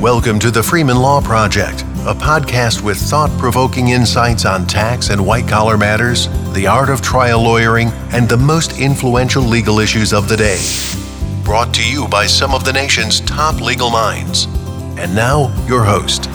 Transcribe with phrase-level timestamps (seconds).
[0.00, 5.26] Welcome to the Freeman Law Project, a podcast with thought provoking insights on tax and
[5.26, 10.28] white collar matters, the art of trial lawyering, and the most influential legal issues of
[10.28, 10.60] the day.
[11.42, 14.46] Brought to you by some of the nation's top legal minds.
[14.96, 16.28] And now, your host.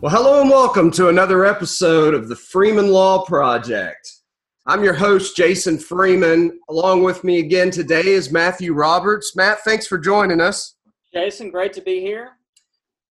[0.00, 4.20] Well, hello and welcome to another episode of the Freeman Law Project.
[4.64, 6.58] I'm your host, Jason Freeman.
[6.70, 9.36] Along with me again today is Matthew Roberts.
[9.36, 10.76] Matt, thanks for joining us.
[11.12, 12.30] Jason, great to be here.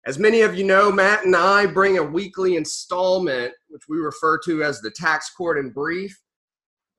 [0.07, 4.39] As many of you know, Matt and I bring a weekly installment, which we refer
[4.45, 6.17] to as the Tax Court in Brief.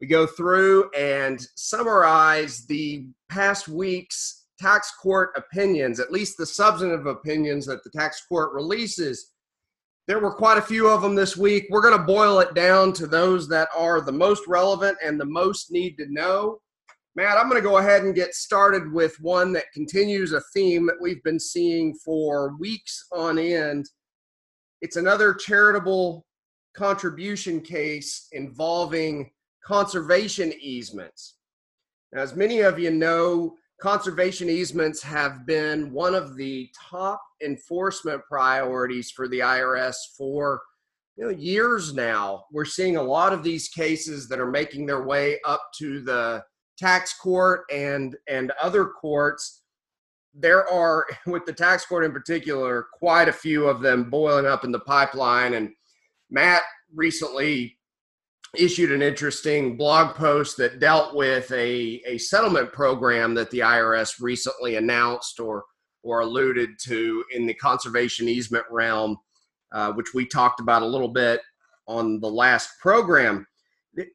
[0.01, 7.05] We go through and summarize the past week's tax court opinions, at least the substantive
[7.05, 9.31] opinions that the tax court releases
[10.07, 11.65] there were quite a few of them this week.
[11.69, 15.25] We're going to boil it down to those that are the most relevant and the
[15.25, 16.59] most need to know.
[17.15, 20.85] Matt, I'm going to go ahead and get started with one that continues a theme
[20.87, 23.85] that we've been seeing for weeks on end.
[24.81, 26.25] It's another charitable
[26.75, 29.31] contribution case involving
[29.63, 31.37] conservation easements.
[32.11, 38.21] Now, as many of you know, conservation easements have been one of the top enforcement
[38.27, 40.61] priorities for the IRS for
[41.17, 42.45] you know, years now.
[42.51, 46.43] We're seeing a lot of these cases that are making their way up to the
[46.77, 49.61] tax court and and other courts.
[50.33, 54.63] There are, with the tax court in particular, quite a few of them boiling up
[54.63, 55.53] in the pipeline.
[55.53, 55.69] And
[56.29, 57.77] Matt recently
[58.57, 64.19] issued an interesting blog post that dealt with a, a settlement program that the IRS
[64.19, 65.63] recently announced or
[66.03, 69.17] or alluded to in the conservation easement realm,
[69.71, 71.41] uh, which we talked about a little bit
[71.87, 73.45] on the last program.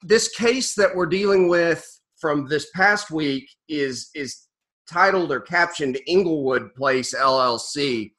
[0.03, 1.85] This case that we're dealing with
[2.17, 4.47] from this past week is is
[4.89, 8.13] titled or captioned Inglewood Place LLC,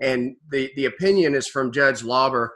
[0.00, 2.54] and the the opinion is from Judge Lauber.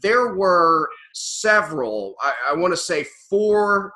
[0.00, 3.92] There were several, I, I want to say four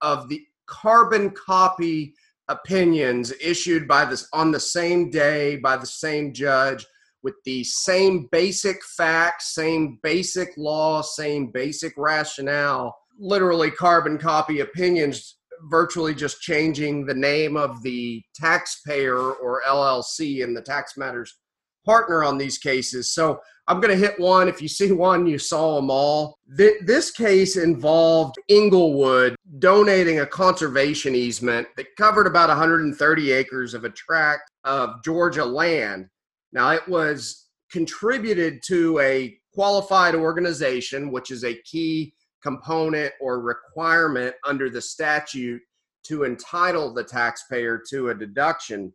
[0.00, 2.14] of the carbon copy
[2.48, 6.84] opinions issued by this on the same day by the same judge
[7.22, 15.38] with the same basic facts, same basic law, same basic rationale, literally carbon copy opinions,
[15.70, 21.38] virtually just changing the name of the taxpayer or LLC in the tax matters
[21.86, 23.14] partner on these cases.
[23.14, 24.48] So I'm going to hit one.
[24.48, 26.38] If you see one, you saw them all.
[26.56, 33.84] Th- this case involved Inglewood donating a conservation easement that covered about 130 acres of
[33.84, 36.08] a tract of Georgia land.
[36.52, 44.34] Now, it was contributed to a qualified organization, which is a key component or requirement
[44.46, 45.62] under the statute
[46.04, 48.92] to entitle the taxpayer to a deduction.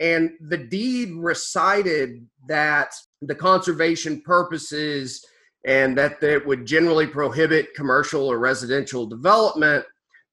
[0.00, 5.24] And the deed recited that the conservation purposes
[5.66, 9.84] and that it would generally prohibit commercial or residential development,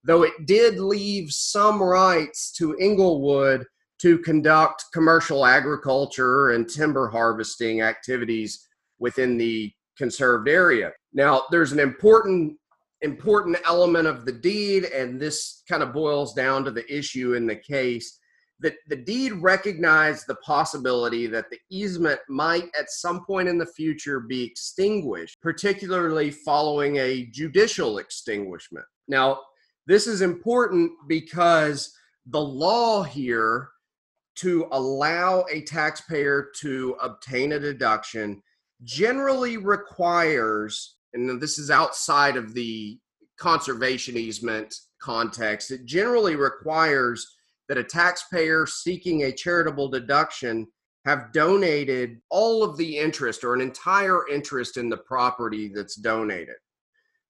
[0.03, 3.65] though it did leave some rights to Inglewood
[4.01, 8.67] to conduct commercial agriculture and timber harvesting activities
[8.99, 10.91] within the conserved area.
[11.13, 12.57] Now, there's an important
[13.01, 17.45] important element of the deed and this kind of boils down to the issue in
[17.45, 18.19] the case
[18.59, 23.66] the, the deed recognized the possibility that the easement might at some point in the
[23.66, 28.85] future be extinguished, particularly following a judicial extinguishment.
[29.07, 29.39] Now,
[29.88, 31.94] this is important because
[32.27, 33.69] the law here
[34.35, 38.41] to allow a taxpayer to obtain a deduction
[38.83, 42.99] generally requires, and this is outside of the
[43.38, 47.34] conservation easement context, it generally requires
[47.69, 50.67] that a taxpayer seeking a charitable deduction
[51.05, 56.55] have donated all of the interest or an entire interest in the property that's donated.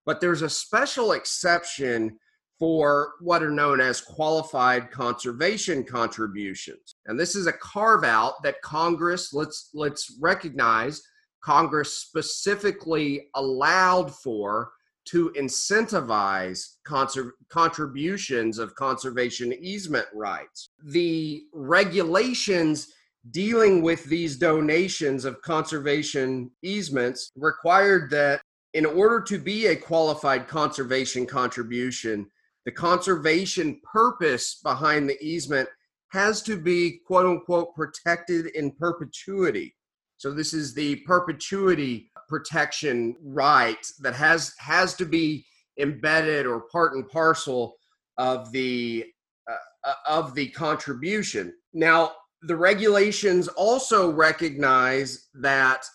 [0.05, 2.17] But there's a special exception
[2.57, 6.95] for what are known as qualified conservation contributions.
[7.05, 11.01] And this is a carve out that Congress let's let's recognize
[11.43, 14.71] Congress specifically allowed for
[15.05, 20.69] to incentivize conser- contributions of conservation easement rights.
[20.83, 22.87] The regulations
[23.31, 28.41] dealing with these donations of conservation easements required that
[28.73, 32.27] in order to be a qualified conservation contribution,
[32.65, 35.69] the conservation purpose behind the easement
[36.09, 39.75] has to be quote unquote protected in perpetuity.
[40.17, 45.45] So, this is the perpetuity protection right that has has to be
[45.80, 47.75] embedded or part and parcel
[48.18, 49.06] of the
[49.50, 51.54] uh, uh of the contribution.
[51.74, 55.86] Now, the regulations also recognize that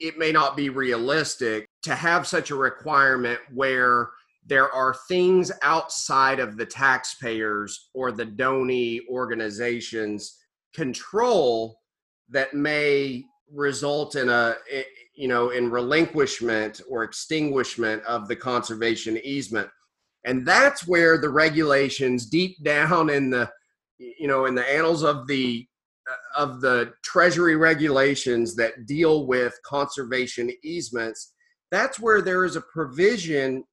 [0.00, 4.10] it may not be realistic to have such a requirement where
[4.46, 10.38] there are things outside of the taxpayers or the donee organizations
[10.74, 11.78] control
[12.28, 14.56] that may result in a
[15.14, 19.68] you know in relinquishment or extinguishment of the conservation easement.
[20.26, 23.50] And that's where the regulations deep down in the
[23.98, 25.66] you know in the annals of the
[26.10, 31.34] uh, of the treasury regulations that deal with conservation easements
[31.74, 33.64] that's where there is a provision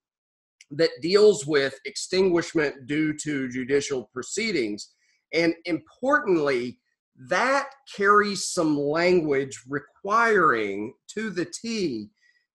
[0.72, 4.90] that deals with extinguishment due to judicial proceedings.
[5.32, 6.80] And importantly
[7.28, 12.10] that carries some language requiring to the T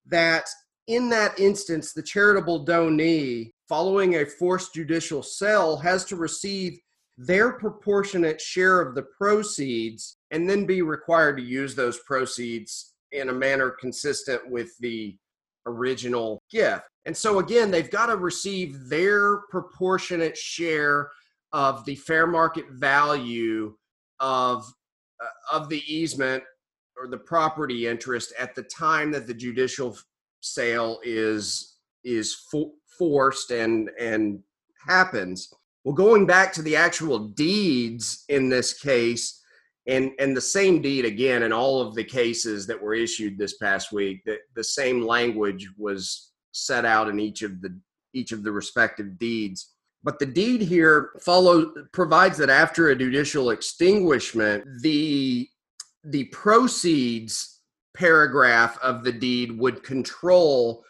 [0.05, 0.45] that
[0.87, 6.79] in that instance, the charitable donee, following a forced judicial sale, has to receive
[7.17, 13.29] their proportionate share of the proceeds and then be required to use those proceeds in
[13.29, 15.17] a manner consistent with the
[15.65, 16.87] original gift.
[17.05, 21.09] And so, again, they've got to receive their proportionate share
[21.51, 23.75] of the fair market value
[24.19, 24.71] of
[25.23, 26.43] uh, of the easement
[26.99, 29.97] or the property interest at the time that the judicial
[30.41, 34.39] sale is is for, forced and and
[34.87, 35.53] happens.
[35.83, 39.41] Well going back to the actual deeds in this case
[39.87, 43.57] and and the same deed again in all of the cases that were issued this
[43.57, 47.77] past week that the same language was set out in each of the
[48.13, 49.73] each of the respective deeds
[50.07, 55.49] but the deed here follows provides that after a judicial extinguishment, the
[56.05, 57.59] the proceeds
[57.93, 60.81] paragraph of the deed would control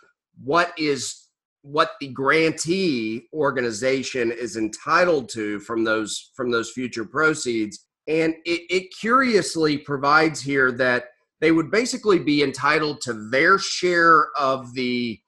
[0.43, 1.29] what is
[1.63, 7.87] what the grantee organization is entitled to from those from those future proceeds.
[8.07, 11.05] And it, it curiously provides here that
[11.41, 15.19] they would basically be entitled to their share of the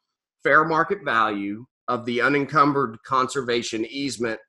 [0.44, 4.39] fair market value of the unencumbered conservation easement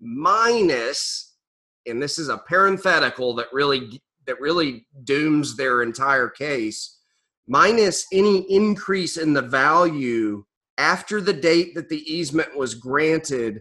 [0.00, 1.34] minus
[1.86, 6.98] and this is a parenthetical that really that really dooms their entire case
[7.48, 10.44] minus any increase in the value
[10.78, 13.60] after the date that the easement was granted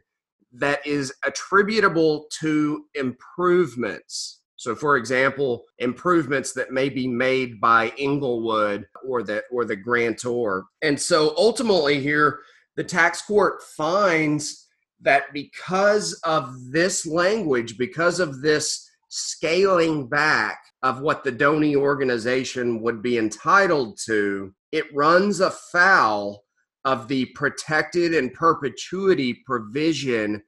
[0.52, 4.42] that is attributable to improvements.
[4.58, 10.66] So for example improvements that may be made by inglewood or the or the grantor.
[10.82, 12.40] And so ultimately here
[12.80, 14.70] the tax court finds
[15.02, 22.82] that because of this language, because of this scaling back of what the donee organization
[22.82, 26.46] would be entitled to, it runs afoul
[26.86, 30.42] of the protected and perpetuity provision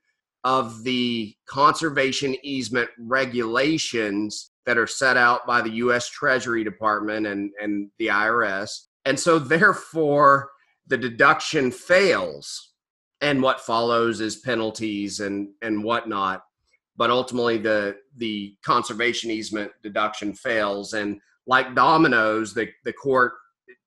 [0.46, 7.52] of the conservation easement regulations that are set out by the US Treasury Department and,
[7.62, 8.70] and the IRS.
[9.04, 10.50] And so, therefore,
[10.88, 12.72] the deduction fails
[13.22, 16.44] and what follows is penalties and and whatnot.
[16.98, 20.94] But ultimately the the conservation easement deduction fails.
[20.94, 23.34] And like dominoes the the court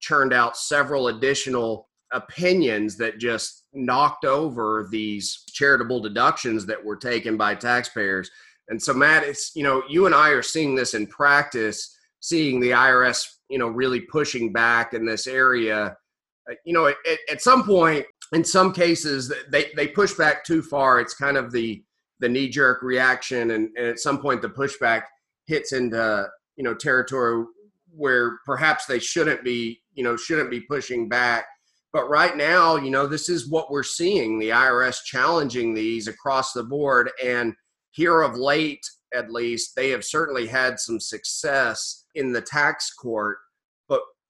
[0.00, 7.36] churned out several additional opinions that just knocked over these charitable deductions that were taken
[7.36, 8.30] by taxpayers.
[8.68, 12.60] And so matt it's you know you and i are seeing this in practice seeing
[12.60, 15.94] the irs you know really pushing back in this area
[16.50, 16.96] Uh, you know, at,
[17.30, 21.00] at some point, in some cases, they, they push back too far.
[21.00, 21.82] It's kind of the
[22.20, 25.02] the knee jerk reaction, and, and at some point, the pushback
[25.46, 27.44] hits into you know territory
[27.96, 31.46] where perhaps they shouldn't be you know shouldn't be pushing back.
[31.92, 36.52] But right now, you know, this is what we're seeing: the IRS challenging these across
[36.52, 37.54] the board, and
[37.90, 38.84] here of late,
[39.14, 43.38] at least, they have certainly had some success in the tax court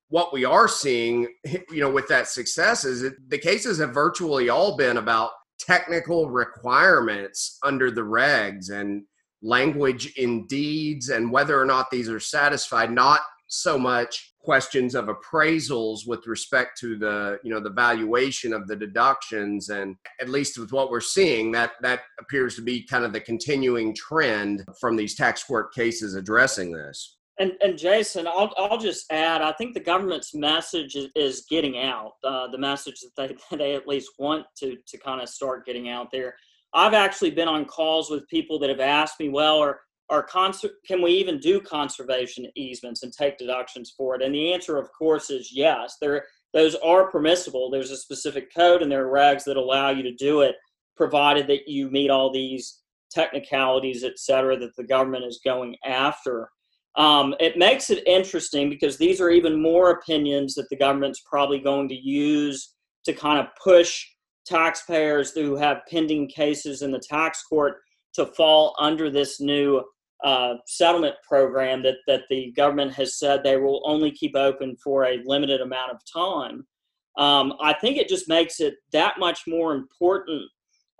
[0.08, 1.28] what we are seeing,
[1.70, 7.58] you know, with that success is the cases have virtually all been about technical requirements
[7.62, 9.04] under the regs and
[9.42, 15.06] language in deeds and whether or not these are satisfied, not so much questions of
[15.06, 19.68] appraisals with respect to the you know the valuation of the deductions.
[19.68, 23.20] And at least with what we're seeing that that appears to be kind of the
[23.20, 29.10] continuing trend from these tax court cases addressing this and, and Jason, I'll, I'll just
[29.10, 33.56] add, I think the government's message is, is getting out, uh, the message that they,
[33.56, 36.34] they at least want to, to kind of start getting out there.
[36.72, 40.64] I've actually been on calls with people that have asked me, well, are, are cons-
[40.86, 44.22] can we even do conservation easements and take deductions for it?
[44.22, 45.96] And the answer, of course, is yes.
[46.00, 47.70] There, those are permissible.
[47.70, 50.56] There's a specific code and there are regs that allow you to do it,
[50.96, 56.48] provided that you meet all these technicalities, et cetera, that the government is going after.
[56.96, 61.58] Um, it makes it interesting because these are even more opinions that the government's probably
[61.58, 62.74] going to use
[63.04, 64.06] to kind of push
[64.46, 67.78] taxpayers who have pending cases in the tax court
[68.14, 69.82] to fall under this new
[70.22, 75.04] uh, settlement program that, that the government has said they will only keep open for
[75.04, 76.64] a limited amount of time.
[77.18, 80.42] Um, I think it just makes it that much more important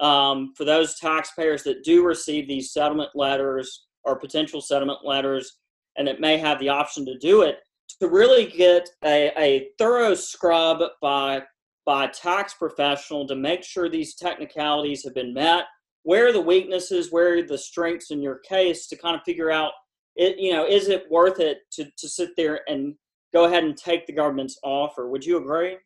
[0.00, 5.58] um, for those taxpayers that do receive these settlement letters or potential settlement letters
[5.96, 7.58] and it may have the option to do it
[8.00, 11.42] to really get a, a thorough scrub by
[11.86, 15.64] by tax professional to make sure these technicalities have been met
[16.02, 19.50] where are the weaknesses where are the strengths in your case to kind of figure
[19.50, 19.72] out
[20.16, 22.94] it you know is it worth it to, to sit there and
[23.34, 25.08] go ahead and take the government's offer.
[25.08, 25.76] Would you agree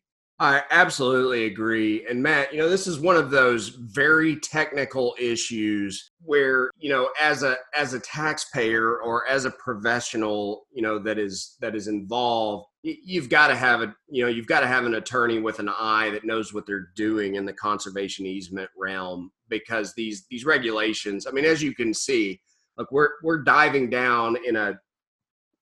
[0.41, 2.05] I absolutely agree.
[2.09, 7.09] And Matt, you know, this is one of those very technical issues where, you know,
[7.21, 11.89] as a as a taxpayer or as a professional, you know, that is that is
[11.89, 15.59] involved, you've got to have a, you know, you've got to have an attorney with
[15.59, 20.45] an eye that knows what they're doing in the conservation easement realm because these these
[20.45, 22.39] regulations, I mean, as you can see,
[22.77, 24.79] look, we're we're diving down in a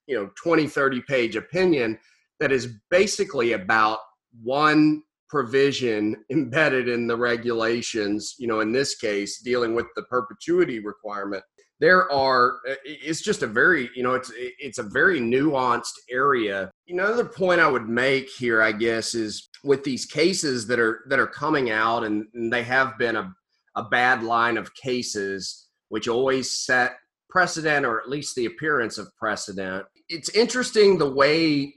[0.06, 1.98] you know 20 30 page opinion
[2.40, 3.98] that is basically about
[4.44, 10.80] one provision embedded in the regulations, you know, in this case, dealing with the perpetuity
[10.80, 11.44] requirement.
[11.80, 16.72] There are, uh, it's just a very, you know, it's it's a very nuanced area.
[16.88, 21.20] Another point I would make here, I guess, is with these cases that are that
[21.20, 23.32] are coming out, and, and they have been a
[23.78, 26.98] a bad line of cases, which always set
[27.30, 29.86] precedent or at least the appearance of precedent.
[30.10, 31.74] It's interesting the way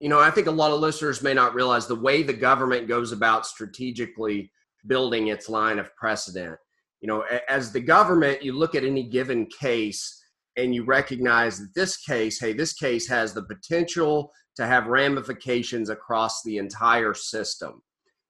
[0.00, 2.88] you know, I think a lot of listeners may not realize the way the government
[2.88, 4.50] goes about strategically
[4.86, 6.58] building its line of precedent.
[7.02, 10.22] You know, as the government, you look at any given case
[10.56, 15.90] and you recognize that this case, hey, this case has the potential to have ramifications
[15.90, 17.82] across the entire system.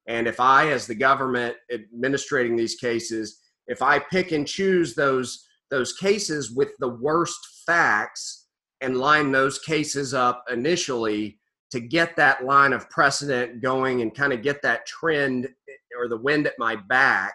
[0.07, 5.47] And if I, as the government administrating these cases, if I pick and choose those
[5.71, 8.49] those cases with the worst facts
[8.81, 11.39] and line those cases up initially,
[11.71, 16.09] to get that line of precedent going and kind of get that trend eh, or
[16.09, 17.35] the wind at my back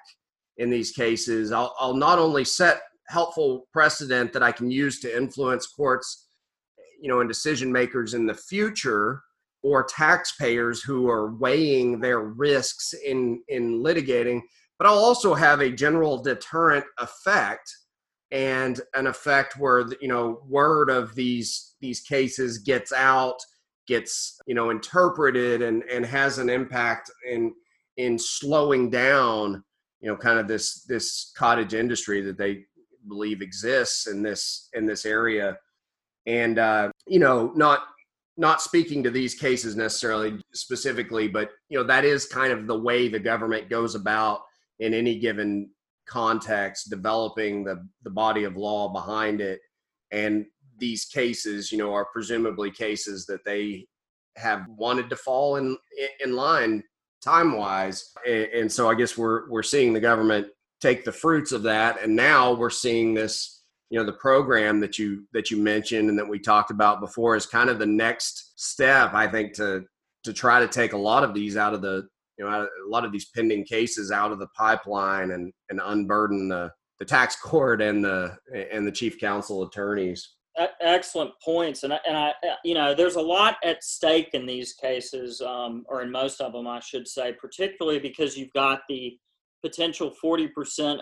[0.57, 5.15] in these cases, I'll, I'll not only set helpful precedent that I can use to
[5.15, 6.27] influence courts,
[7.01, 9.21] you know, and decision makers in the future
[9.63, 14.41] or taxpayers who are weighing their risks in in litigating,
[14.77, 17.71] but I'll also have a general deterrent effect
[18.31, 23.37] and an effect where you know word of these these cases gets out
[23.87, 27.53] gets you know interpreted and and has an impact in
[27.97, 29.63] in slowing down
[30.01, 32.63] you know kind of this this cottage industry that they
[33.07, 35.57] believe exists in this in this area.
[36.25, 37.83] And uh you know not
[38.37, 42.77] not speaking to these cases necessarily specifically but you know that is kind of the
[42.77, 44.41] way the government goes about
[44.79, 45.69] in any given
[46.05, 49.59] context developing the the body of law behind it.
[50.11, 50.45] And
[50.77, 53.85] these cases, you know, are presumably cases that they
[54.37, 55.77] have wanted to fall in
[56.23, 56.83] in line
[57.23, 60.47] time wise, and, so I guess we're we're seeing the government
[60.81, 63.55] take the fruits of that, and now we're seeing this
[63.89, 67.35] you know the program that you that you mentioned and that we talked about before
[67.35, 69.83] is kind of the next step i think to
[70.23, 73.05] to try to take a lot of these out of the you know a lot
[73.05, 77.81] of these pending cases out of the pipeline and and unburden the the tax court
[77.81, 78.35] and the
[78.71, 80.34] and the chief counsel attorneys
[80.81, 84.45] excellent points, and I, and I, uh, you know, there's a lot at stake in
[84.45, 88.81] these cases, um, or in most of them, I should say, particularly because you've got
[88.87, 89.17] the
[89.61, 90.49] potential 40%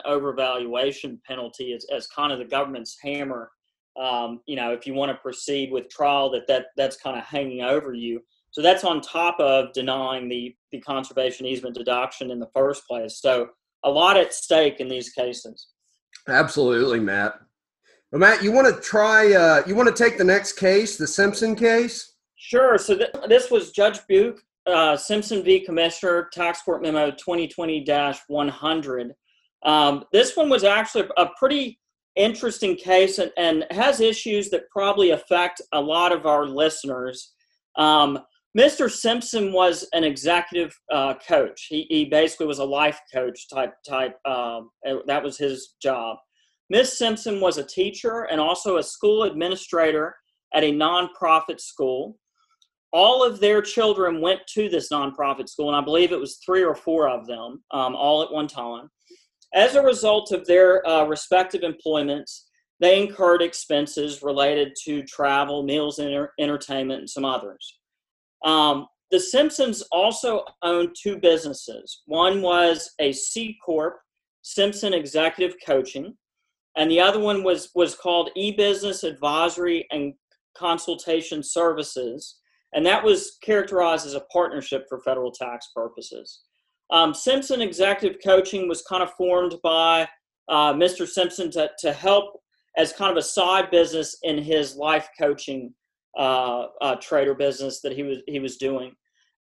[0.05, 3.51] overvaluation penalty as, as kind of the government's hammer.
[4.00, 7.24] Um, you know, if you want to proceed with trial, that that that's kind of
[7.25, 8.22] hanging over you.
[8.51, 13.19] So that's on top of denying the the conservation easement deduction in the first place.
[13.19, 13.50] So
[13.83, 15.67] a lot at stake in these cases.
[16.27, 17.36] Absolutely, Matt.
[18.13, 19.34] Well, Matt, you want to try?
[19.34, 22.13] Uh, you want to take the next case, the Simpson case?
[22.36, 22.77] Sure.
[22.77, 25.62] So th- this was Judge Buch, uh, Simpson v.
[25.62, 29.10] Commissioner, Tax Court Memo 2020-100.
[29.65, 31.79] Um, this one was actually a pretty
[32.15, 37.34] interesting case and, and, has issues that probably affect a lot of our listeners.
[37.77, 38.20] Um,
[38.55, 38.91] Mr.
[38.91, 41.65] Simpson was an executive uh, coach.
[41.67, 44.20] He, he, basically was a life coach type type.
[44.27, 44.70] Um,
[45.08, 46.17] that was his job.
[46.74, 50.15] Miss Simpson was a teacher and also a school administrator
[50.56, 52.18] at a nonprofit school.
[52.92, 56.63] All of their children went to this nonprofit school, and I believe it was three
[56.63, 58.89] or four of them, um, all at one time.
[59.53, 62.50] As a result of their uh, respective employments,
[62.80, 67.77] they incurred expenses related to travel, meals, and entertainment, and some others.
[68.44, 72.01] Um, the Simpsons also owned two businesses.
[72.08, 74.00] One was a C Corp,
[74.42, 76.18] Simpson Executive Coaching,
[76.75, 80.13] and the other one was, was called E-Business Advisory and
[80.56, 82.38] Consultation Services,
[82.74, 86.42] and that was characterized as a partnership for federal tax purposes.
[86.92, 90.08] Um, Simpson Executive Coaching was kind of formed by
[90.50, 91.08] uh, Mr.
[91.08, 92.39] Simpson to, to help
[92.77, 95.74] as kind of a side business in his life coaching
[96.18, 98.94] uh, uh, trader business that he was he was doing.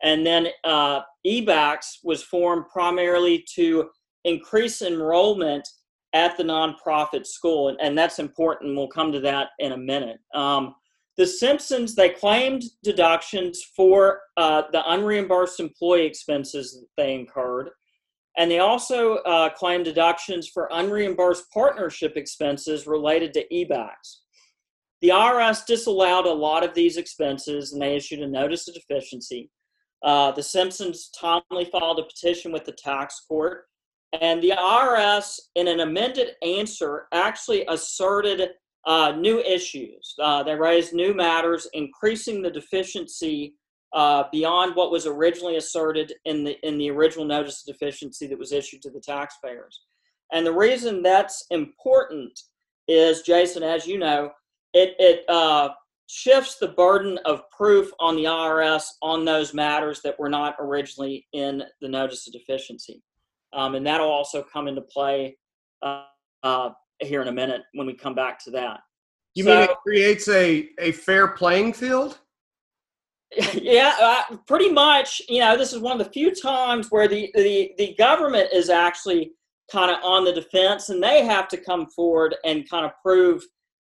[0.02, 3.90] And then uh, EBACS was formed primarily to
[4.24, 5.68] increase enrollment
[6.12, 8.76] at the nonprofit school, and, and that's important.
[8.76, 10.18] We'll come to that in a minute.
[10.34, 10.74] Um,
[11.16, 17.70] the Simpsons they claimed deductions for uh, the unreimbursed employee expenses that they incurred,
[18.36, 24.20] and they also uh, claimed deductions for unreimbursed partnership expenses related to EBACS.
[25.02, 29.50] The IRS disallowed a lot of these expenses, and they issued a notice of deficiency.
[30.02, 33.64] Uh, the Simpsons timely filed a petition with the tax court,
[34.20, 38.50] and the IRS, in an amended answer, actually asserted
[38.84, 40.14] uh, new issues.
[40.20, 43.54] Uh, they raised new matters, increasing the deficiency
[43.94, 48.38] uh, beyond what was originally asserted in the in the original notice of deficiency that
[48.38, 49.82] was issued to the taxpayers.
[50.32, 52.38] And the reason that's important
[52.88, 54.30] is, Jason, as you know,
[54.72, 55.70] it it uh,
[56.06, 61.26] shifts the burden of proof on the IRS on those matters that were not originally
[61.32, 63.02] in the notice of deficiency.
[63.52, 65.36] Um, and that'll also come into play
[65.82, 66.04] uh,
[66.42, 68.80] uh, here in a minute when we come back to that.
[69.34, 72.18] You so, mean it creates a, a fair playing field?
[73.54, 75.22] Yeah, uh, pretty much.
[75.26, 78.68] You know, this is one of the few times where the, the, the government is
[78.68, 79.32] actually
[79.70, 83.42] kind of on the defense and they have to come forward and kind of prove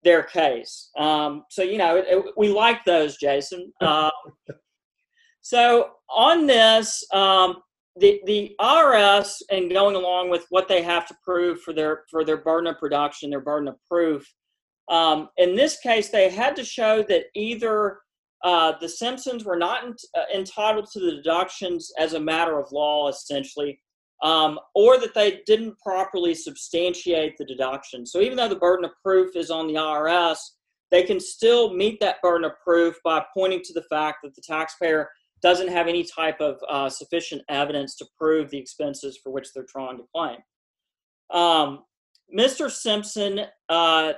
[0.05, 0.91] their case.
[0.97, 3.73] Um, so, you know, it, it, we like those, Jason.
[3.81, 4.11] Uh,
[5.41, 7.57] so, on this, um,
[7.97, 12.25] the, the IRS and going along with what they have to prove for their for
[12.25, 14.27] their burden of production, their burden of proof.
[14.89, 17.99] Um, in this case, they had to show that either
[18.45, 22.73] uh, the Simpsons were not ent- uh, entitled to the deductions as a matter of
[22.73, 23.81] law, essentially,
[24.23, 28.05] um, or that they didn't properly substantiate the deduction.
[28.07, 30.39] So even though the burden of proof is on the IRS,
[30.91, 34.43] they can still meet that burden of proof by pointing to the fact that the
[34.43, 35.09] taxpayer
[35.43, 39.67] doesn't have any type of uh, sufficient evidence to prove the expenses for which they're
[39.69, 40.39] trying to claim.
[41.31, 41.81] Um,
[42.37, 42.71] Mr.
[42.71, 44.13] Simpson, uh,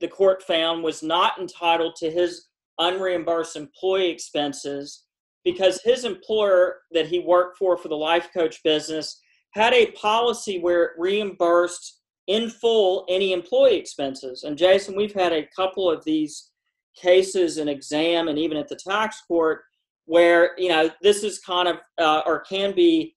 [0.00, 2.48] the court found, was not entitled to his
[2.80, 5.04] unreimbursed employee expenses
[5.44, 9.20] because his employer that he worked for for the life coach business
[9.52, 14.44] had a policy where it reimbursed in full any employee expenses.
[14.44, 16.50] And Jason, we've had a couple of these
[16.96, 19.62] cases in exam and even at the tax court
[20.06, 23.14] where you know this is kind of uh, or can be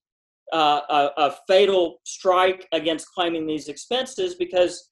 [0.54, 4.91] uh, a, a, fatal strike against claiming these expenses because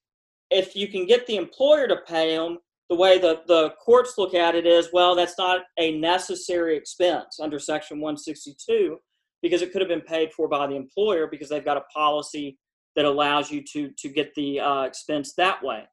[0.50, 2.58] if you can get the employer to pay them
[2.90, 7.38] the way the, the courts look at it is well that's not a necessary expense
[7.40, 8.98] under section 162
[9.42, 12.58] because it could have been paid for by the employer because they've got a policy
[12.96, 15.84] that allows you to to get the uh, expense that way.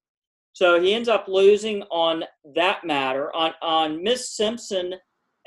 [0.53, 2.23] So he ends up losing on
[2.55, 4.95] that matter on on Miss Simpson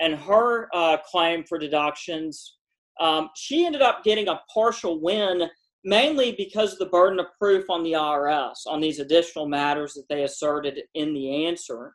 [0.00, 2.56] and her uh, claim for deductions.
[3.00, 5.48] Um, she ended up getting a partial win
[5.84, 10.04] mainly because of the burden of proof on the IRS on these additional matters that
[10.08, 11.94] they asserted in the answer.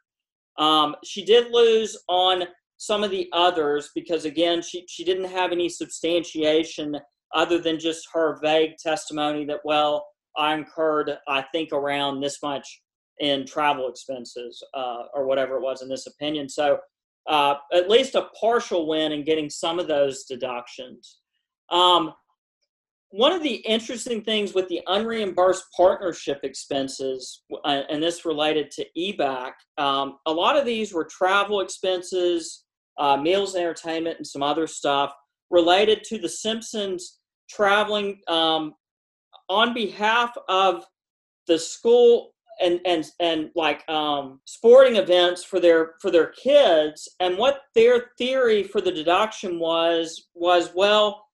[0.57, 2.43] Um, she did lose on
[2.81, 6.97] some of the others because again she, she didn't have any substantiation
[7.31, 10.03] other than just her vague testimony that well
[10.35, 12.81] i incurred i think around this much
[13.19, 16.79] in travel expenses uh, or whatever it was in this opinion so
[17.27, 21.19] uh, at least a partial win in getting some of those deductions.
[21.69, 22.13] Um,
[23.11, 28.85] one of the interesting things with the unreimbursed partnership expenses, uh, and this related to
[28.97, 32.63] EBAC, um, a lot of these were travel expenses,
[32.97, 35.13] uh, meals entertainment, and some other stuff
[35.49, 38.73] related to the Simpsons traveling um,
[39.49, 40.85] on behalf of
[41.47, 47.09] the school and and and like um, sporting events for their for their kids.
[47.19, 51.25] And what their theory for the deduction was was well,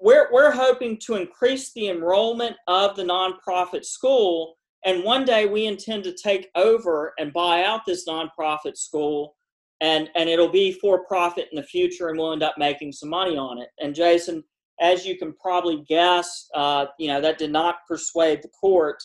[0.00, 5.66] we're we're hoping to increase the enrollment of the nonprofit school And one day we
[5.66, 9.36] intend to take over and buy out this nonprofit school,
[9.80, 13.08] and and it'll be for profit in the future, and we'll end up making some
[13.08, 13.68] money on it.
[13.80, 14.44] And Jason,
[14.80, 19.02] as you can probably guess, uh, you know that did not persuade the court.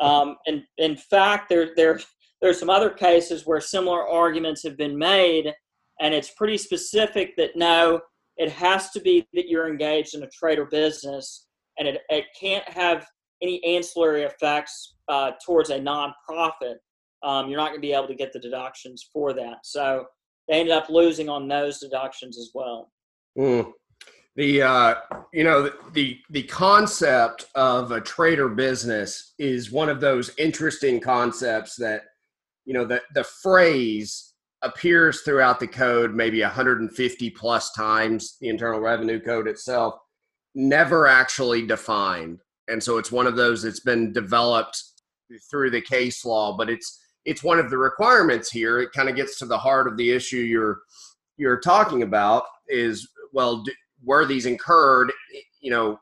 [0.00, 2.00] Um, and in fact, there there
[2.40, 5.52] there's some other cases where similar arguments have been made,
[6.00, 8.00] and it's pretty specific that no,
[8.36, 11.46] it has to be that you're engaged in a trade or business,
[11.78, 13.06] and it, it can't have
[13.42, 16.76] any ancillary effects uh, towards a nonprofit.
[17.22, 19.58] Um, you're not going to be able to get the deductions for that.
[19.64, 20.04] So
[20.48, 22.90] they ended up losing on those deductions as well.
[23.38, 23.72] Mm.
[24.36, 24.94] The uh,
[25.32, 31.76] you know the, the concept of a trader business is one of those interesting concepts
[31.76, 32.02] that
[32.64, 38.80] you know the the phrase appears throughout the code maybe 150 plus times the internal
[38.80, 39.94] revenue code itself
[40.54, 42.40] never actually defined.
[42.68, 44.82] And so it's one of those that's been developed
[45.50, 48.80] through the case law but it's it's one of the requirements here.
[48.80, 50.80] It kind of gets to the heart of the issue you're
[51.36, 53.64] you're talking about is well
[54.04, 55.12] were these incurred
[55.60, 55.98] you know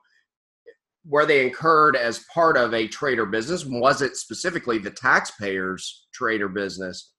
[1.05, 6.49] were they incurred as part of a trader business was it specifically the taxpayers trader
[6.49, 7.13] business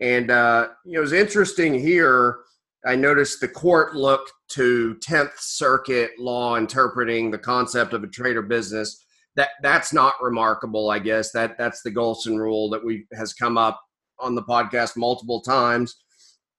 [0.00, 2.38] and uh, you know, it was interesting here.
[2.86, 8.42] I noticed the court looked to Tenth Circuit law interpreting the concept of a trader
[8.42, 9.04] business.
[9.34, 11.32] That that's not remarkable, I guess.
[11.32, 13.80] That that's the Golsen rule that we has come up
[14.18, 15.94] on the podcast multiple times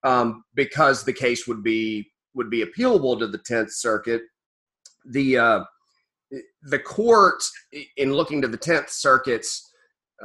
[0.03, 4.21] um, because the case would be would be appealable to the Tenth Circuit.
[5.05, 5.63] The uh,
[6.63, 7.43] the court,
[7.97, 9.69] in looking to the Tenth Circuit's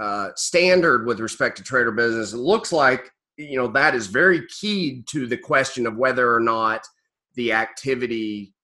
[0.01, 4.47] uh, standard with respect to trader business, it looks like you know that is very
[4.47, 6.87] keyed to the question of whether or not
[7.35, 8.55] the activity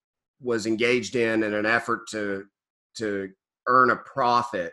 [0.41, 2.45] was engaged in in an effort to
[2.95, 3.31] to
[3.67, 4.73] earn a profit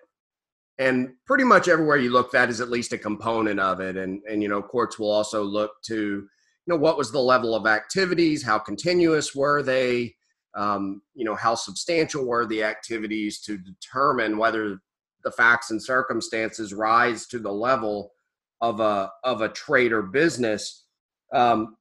[0.78, 4.22] and pretty much everywhere you look that is at least a component of it and
[4.30, 6.28] and you know courts will also look to
[6.66, 10.14] you know what was the level of activities how continuous were they
[10.56, 14.80] um, you know how substantial were the activities to determine whether
[15.24, 18.14] the facts and circumstances rise to the level
[18.62, 20.86] of a of a trade or business,
[21.34, 21.76] um,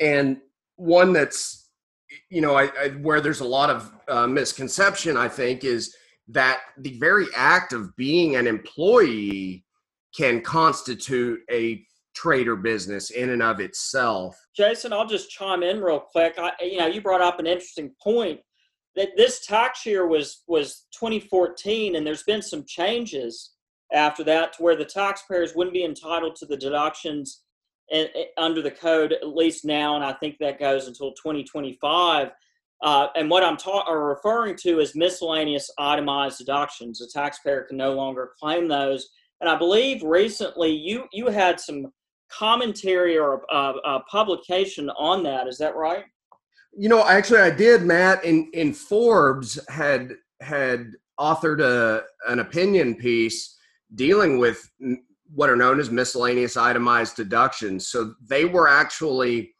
[0.00, 0.38] and
[0.74, 1.70] one that's
[2.28, 5.16] you know I, I, where there's a lot of uh, misconception.
[5.16, 5.96] I think is
[6.28, 9.64] that the very act of being an employee
[10.14, 11.84] can constitute a
[12.16, 14.36] trader business in and of itself.
[14.56, 16.34] Jason, I'll just chime in real quick.
[16.38, 18.40] I, you know, you brought up an interesting point
[18.96, 23.52] that this tax year was was 2014 and there's been some changes
[23.92, 27.42] after that to where the taxpayers wouldn't be entitled to the deductions
[27.90, 32.30] in, in, under the code at least now and i think that goes until 2025
[32.82, 37.76] uh, and what i'm ta- or referring to is miscellaneous itemized deductions the taxpayer can
[37.76, 41.92] no longer claim those and i believe recently you you had some
[42.28, 46.04] commentary or a, a publication on that is that right
[46.76, 47.82] you know, actually, I did.
[47.82, 50.12] Matt in in Forbes had
[50.42, 53.56] had authored a an opinion piece
[53.94, 54.70] dealing with
[55.32, 57.88] what are known as miscellaneous itemized deductions.
[57.88, 59.54] So they were actually,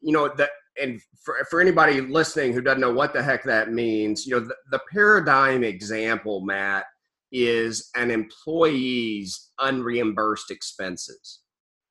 [0.00, 0.50] you know, that
[0.80, 4.40] and for, for anybody listening who doesn't know what the heck that means, you know,
[4.40, 6.86] the, the paradigm example, Matt,
[7.32, 11.40] is an employee's unreimbursed expenses.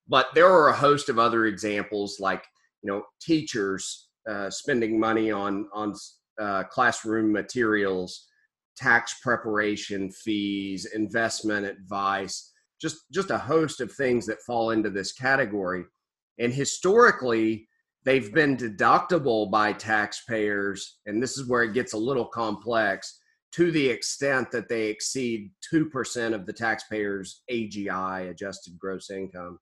[0.10, 2.44] But there are a host of other examples like,
[2.82, 5.94] you know, teachers uh, spending money on on
[6.40, 8.28] uh, classroom materials,
[8.76, 15.14] tax preparation fees, investment advice, just just a host of things that fall into this
[15.14, 15.84] category.
[16.40, 17.68] And historically,
[18.04, 23.20] they've been deductible by taxpayers, and this is where it gets a little complex
[23.52, 29.60] to the extent that they exceed 2% of the taxpayer's AGI, adjusted gross income.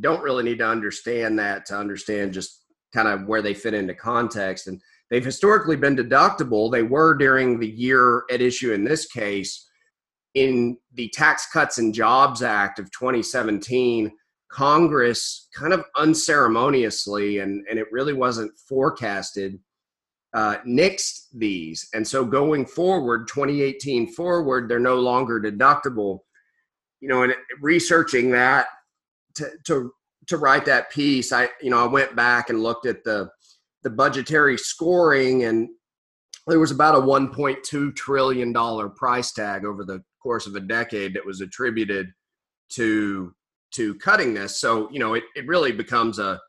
[0.00, 3.94] Don't really need to understand that to understand just kind of where they fit into
[3.94, 4.66] context.
[4.66, 6.70] And they've historically been deductible.
[6.70, 9.66] They were during the year at issue in this case.
[10.34, 14.12] In the Tax Cuts and Jobs Act of 2017,
[14.50, 19.58] Congress kind of unceremoniously, and, and it really wasn't forecasted,
[20.34, 21.88] uh, nixed these.
[21.92, 26.20] And so going forward, 2018 forward, they're no longer deductible.
[27.00, 28.66] You know, and researching that
[29.66, 29.92] to,
[30.28, 33.28] to write that piece, I you know I went back and looked at the
[33.82, 35.68] the budgetary scoring, and
[36.46, 41.14] there was about a 1.2 trillion dollar price tag over the course of a decade
[41.14, 42.08] that was attributed
[42.70, 43.32] to
[43.72, 44.60] to cutting this.
[44.60, 46.40] So you know it it really becomes a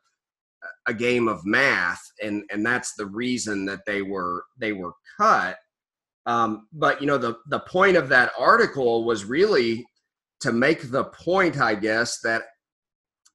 [0.86, 5.56] a game of math, and and that's the reason that they were they were cut.
[6.26, 9.86] Um, but you know, the the point of that article was really
[10.40, 12.42] to make the point, I guess, that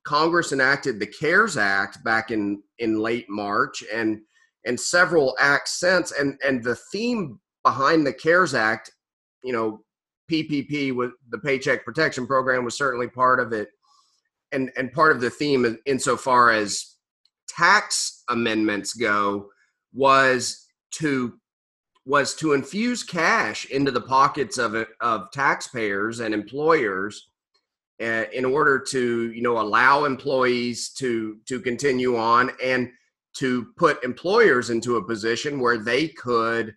[0.05, 4.21] Congress enacted the CARES Act back in in late March, and
[4.65, 8.91] and several acts since, and and the theme behind the CARES Act,
[9.43, 9.81] you know,
[10.31, 13.69] PPP with the Paycheck Protection Program was certainly part of it,
[14.51, 16.95] and and part of the theme insofar as
[17.47, 19.49] tax amendments go
[19.93, 21.33] was to
[22.05, 27.29] was to infuse cash into the pockets of of taxpayers and employers
[27.99, 32.89] in order to you know allow employees to to continue on and
[33.37, 36.75] to put employers into a position where they could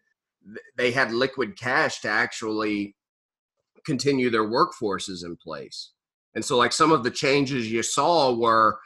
[0.77, 2.95] they had liquid cash to actually
[3.85, 5.93] continue their workforces in place.
[6.35, 8.79] And so like some of the changes you saw were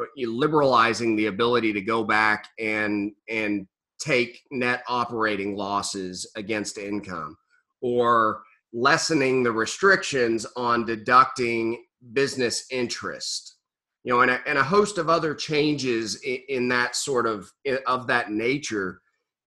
[0.00, 3.66] uh, liberalizing the ability to go back and and
[3.98, 7.36] take net operating losses against income
[7.80, 13.56] or lessening the restrictions on deducting business interest.
[14.04, 17.52] You know and a, and a host of other changes in, in that sort of
[17.86, 19.00] of that nature.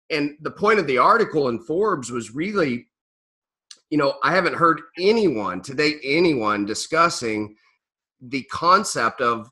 [0.09, 2.87] And the point of the article in forbes was really
[3.89, 7.55] you know i haven't heard anyone today anyone discussing
[8.21, 9.49] the concept of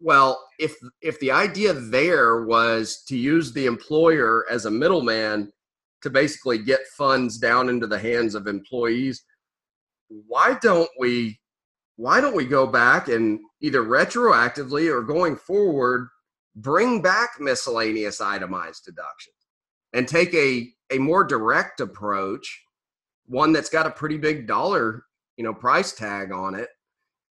[0.00, 5.50] well if if the idea there was to use the employer as a middleman
[6.04, 9.24] to basically get funds down into the hands of employees
[10.28, 11.40] why don't we
[11.96, 16.08] why don't we go back and either retroactively or going forward
[16.56, 19.34] bring back miscellaneous itemized deductions
[19.94, 22.62] and take a a more direct approach
[23.24, 25.06] one that's got a pretty big dollar
[25.38, 26.68] you know price tag on it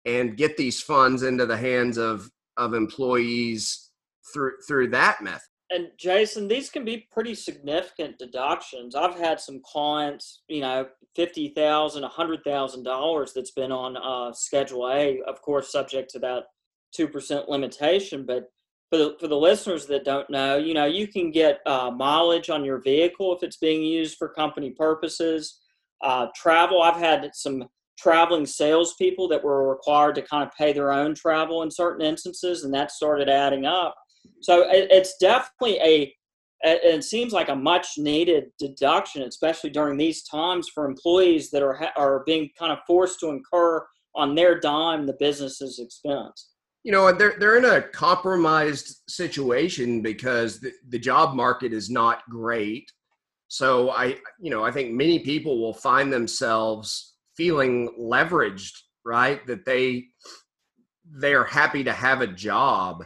[0.06, 3.90] and get these funds into the hands of of employees
[4.32, 5.42] through through that method.
[5.70, 8.94] And Jason, these can be pretty significant deductions.
[8.94, 13.96] I've had some clients, you know, fifty thousand, a hundred thousand dollars that's been on
[13.96, 16.44] uh, Schedule A, of course, subject to that
[16.94, 18.26] two percent limitation.
[18.26, 18.50] But
[18.90, 22.50] for the, for the listeners that don't know, you know, you can get uh, mileage
[22.50, 25.60] on your vehicle if it's being used for company purposes.
[26.02, 27.64] Uh, travel, I've had some
[27.98, 32.64] traveling salespeople that were required to kind of pay their own travel in certain instances,
[32.64, 33.94] and that started adding up.
[34.40, 36.14] So it, it's definitely a
[36.66, 41.90] it seems like a much needed deduction, especially during these times for employees that are
[41.96, 43.84] are being kind of forced to incur
[44.14, 46.50] on their dime the business's expense.
[46.82, 52.22] You know, they're they're in a compromised situation because the, the job market is not
[52.28, 52.90] great.
[53.48, 58.72] So I, you know, I think many people will find themselves feeling leveraged,
[59.04, 59.46] right?
[59.46, 60.06] That they
[61.10, 63.04] they are happy to have a job,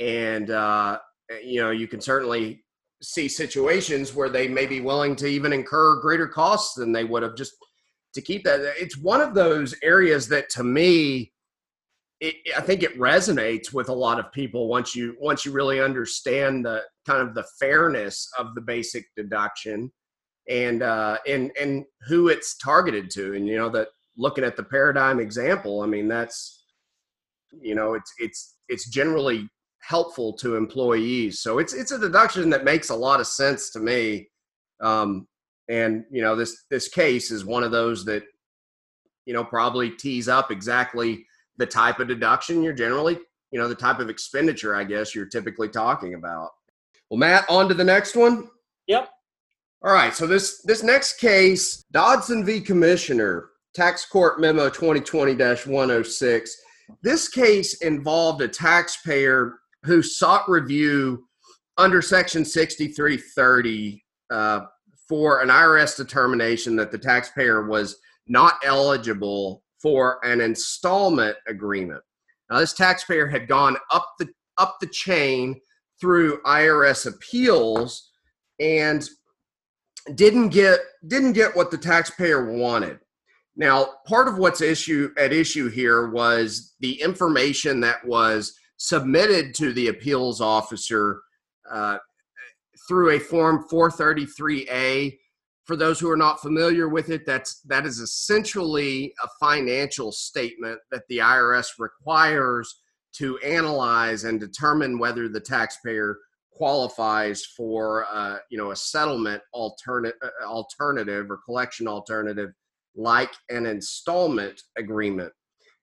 [0.00, 0.98] and uh,
[1.44, 2.64] you know you can certainly
[3.02, 7.22] see situations where they may be willing to even incur greater costs than they would
[7.22, 7.52] have just
[8.14, 8.60] to keep that.
[8.80, 11.32] It's one of those areas that to me.
[12.20, 15.80] It, I think it resonates with a lot of people once you once you really
[15.80, 19.92] understand the kind of the fairness of the basic deduction
[20.48, 23.34] and uh, and and who it's targeted to.
[23.34, 26.64] And you know that looking at the paradigm example, I mean that's
[27.60, 29.48] you know it's it's it's generally
[29.88, 31.40] helpful to employees.
[31.40, 34.28] So it's it's a deduction that makes a lot of sense to me.
[34.80, 35.26] Um,
[35.70, 38.22] and you know this this case is one of those that
[39.24, 41.24] you know probably tees up exactly
[41.56, 43.18] the type of deduction you're generally
[43.50, 46.50] you know the type of expenditure I guess you're typically talking about.
[47.10, 48.48] Well, Matt, on to the next one.
[48.86, 49.08] Yep.
[49.82, 52.60] All right, so this this next case, Dodson v.
[52.60, 56.50] Commissioner, Tax Court Memo 2020-106.
[57.02, 61.24] This case involved a taxpayer who sought review
[61.76, 64.60] under Section 6330 uh,
[65.08, 72.02] for an IRS determination that the taxpayer was not eligible for an installment agreement.
[72.50, 75.60] Now, this taxpayer had gone up the up the chain
[76.00, 78.10] through IRS appeals,
[78.60, 79.08] and
[80.14, 82.98] didn't get didn't get what the taxpayer wanted.
[83.56, 89.72] Now, part of what's issue at issue here was the information that was submitted to
[89.72, 91.20] the appeals officer
[91.70, 91.98] uh,
[92.88, 95.18] through a form 433A.
[95.64, 100.80] For those who are not familiar with it, that's that is essentially a financial statement
[100.90, 102.80] that the IRS requires
[103.14, 106.18] to analyze and determine whether the taxpayer
[106.52, 112.50] qualifies for uh, you know a settlement alternative uh, alternative or collection alternative
[112.96, 115.32] like an installment agreement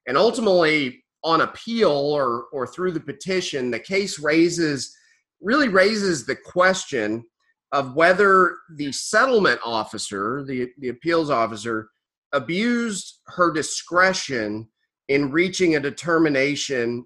[0.07, 4.95] and ultimately on appeal or or through the petition the case raises
[5.41, 7.25] really raises the question
[7.71, 11.89] of whether the settlement officer, the, the appeals officer,
[12.31, 14.67] abused her discretion
[15.09, 17.05] in reaching a determination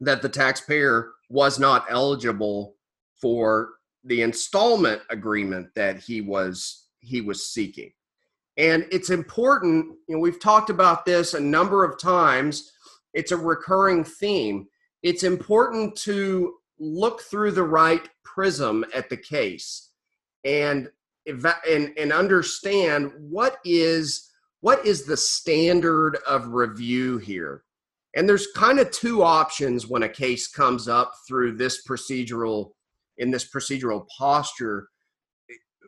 [0.00, 2.76] that the taxpayer was not eligible
[3.20, 3.70] for
[4.04, 7.90] the installment agreement that he was he was seeking.
[8.56, 12.72] And it's important you know we've talked about this a number of times
[13.14, 14.66] it's a recurring theme.
[15.02, 19.90] It's important to look through the right prism at the case
[20.44, 20.88] and
[21.26, 27.64] and and understand what is what is the standard of review here.
[28.14, 32.72] And there's kind of two options when a case comes up through this procedural
[33.18, 34.88] in this procedural posture.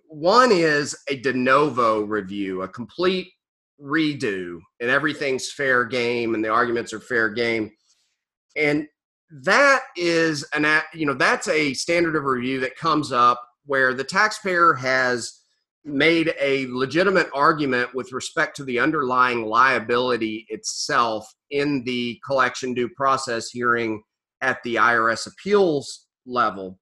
[0.09, 3.29] One is a de novo review a complete
[3.81, 7.71] redo and everything's fair game and the arguments are fair game
[8.57, 8.87] and
[9.31, 14.05] that is an you know that's a standard of review that comes up where the
[14.05, 15.41] taxpayer has
[15.85, 22.89] made a legitimate argument with respect to the underlying liability itself in the collection due
[22.89, 24.03] process hearing
[24.41, 26.79] at the IRS appeals level.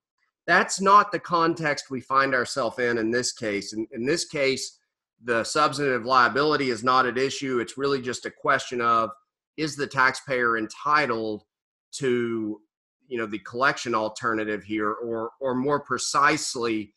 [0.46, 3.72] That's not the context we find ourselves in in this case.
[3.72, 4.78] In, in this case,
[5.24, 7.60] the substantive liability is not at issue.
[7.60, 9.10] It's really just a question of
[9.56, 11.44] is the taxpayer entitled
[11.92, 12.60] to
[13.08, 16.94] you know the collection alternative here or or more precisely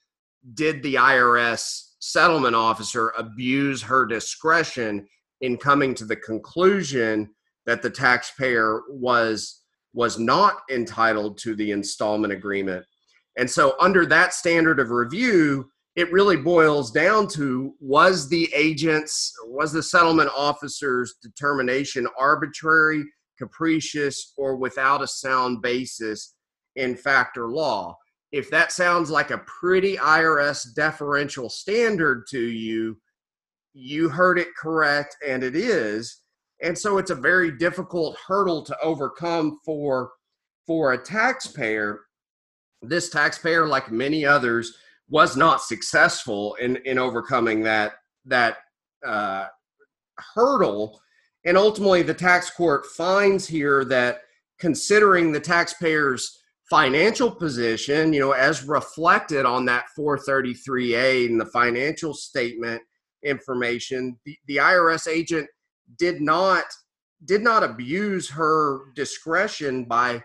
[0.53, 5.07] did the IRS settlement officer abuse her discretion
[5.41, 7.29] in coming to the conclusion
[7.65, 9.61] that the taxpayer was
[9.93, 12.85] was not entitled to the installment agreement
[13.37, 19.33] and so under that standard of review it really boils down to was the agent's
[19.47, 23.05] was the settlement officer's determination arbitrary
[23.37, 26.35] capricious, or without a sound basis
[26.75, 27.97] in factor law.
[28.31, 32.97] If that sounds like a pretty IRS deferential standard to you,
[33.73, 36.21] you heard it correct, and it is.
[36.61, 40.11] And so it's a very difficult hurdle to overcome for
[40.65, 42.01] for a taxpayer.
[42.81, 44.75] This taxpayer, like many others,
[45.09, 47.93] was not successful in in overcoming that
[48.25, 48.57] that
[49.05, 49.45] uh,
[50.33, 50.99] hurdle.
[51.45, 54.21] And ultimately, the tax court finds here that
[54.59, 56.39] considering the taxpayer's
[56.69, 62.81] financial position, you know, as reflected on that 433A in the financial statement
[63.23, 65.47] information, the, the IRS agent
[65.97, 66.63] did not
[67.25, 70.23] did not abuse her discretion by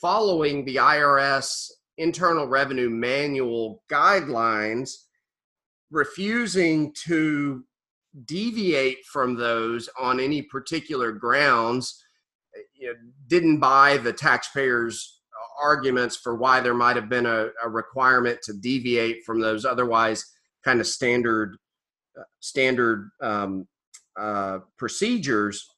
[0.00, 1.68] following the IRS
[2.00, 4.90] Internal Revenue Manual guidelines,
[5.90, 7.64] refusing to
[8.24, 12.02] deviate from those on any particular grounds
[12.74, 12.94] you know,
[13.28, 15.20] didn't buy the taxpayers
[15.62, 20.24] arguments for why there might have been a, a requirement to deviate from those otherwise
[20.64, 21.56] kind of standard
[22.18, 23.68] uh, standard um,
[24.18, 25.68] uh, procedures.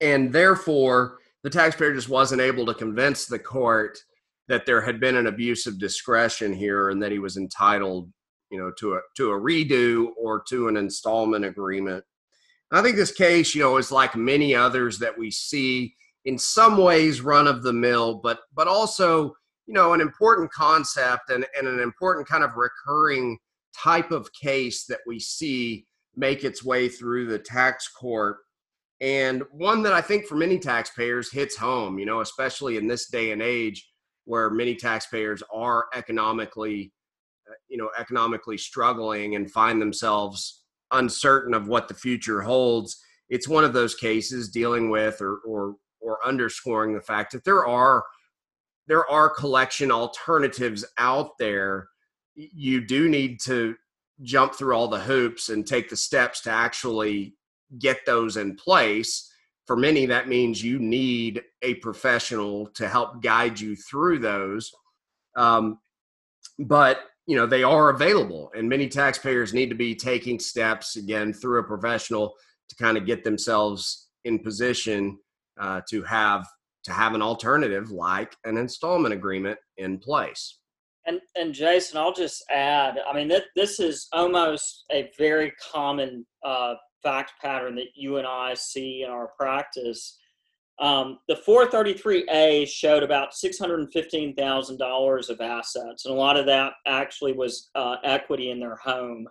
[0.00, 3.98] And therefore the taxpayer just wasn't able to convince the court
[4.48, 8.10] that there had been an abuse of discretion here and that he was entitled
[8.54, 12.04] you know, to a to a redo or to an installment agreement.
[12.70, 16.76] I think this case, you know, is like many others that we see in some
[16.76, 19.34] ways run of the mill, but but also,
[19.66, 23.38] you know, an important concept and, and an important kind of recurring
[23.76, 28.36] type of case that we see make its way through the tax court.
[29.00, 33.08] And one that I think for many taxpayers hits home, you know, especially in this
[33.08, 33.84] day and age
[34.24, 36.92] where many taxpayers are economically
[37.48, 43.48] uh, you know economically struggling and find themselves uncertain of what the future holds it's
[43.48, 48.04] one of those cases dealing with or or or underscoring the fact that there are
[48.86, 51.88] there are collection alternatives out there.
[52.34, 53.74] You do need to
[54.22, 57.34] jump through all the hoops and take the steps to actually
[57.78, 59.30] get those in place
[59.66, 64.70] for many that means you need a professional to help guide you through those.
[65.36, 65.78] Um,
[66.58, 71.32] but you know they are available and many taxpayers need to be taking steps again
[71.32, 72.34] through a professional
[72.68, 75.18] to kind of get themselves in position
[75.60, 76.46] uh, to have
[76.84, 80.58] to have an alternative like an installment agreement in place.
[81.06, 86.24] And and jason i'll just add i mean th- this is almost a very common
[86.44, 86.74] uh,
[87.04, 90.18] fact pattern that you and i see in our practice
[90.80, 97.70] um, the 433A showed about $615,000 of assets, and a lot of that actually was
[97.76, 99.28] uh, equity in their home.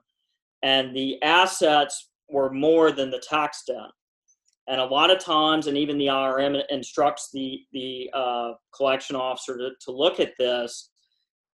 [0.62, 3.92] And the assets were more than the tax debt.
[4.68, 9.58] And a lot of times, and even the IRM instructs the, the uh, collection officer
[9.58, 10.92] to, to look at this.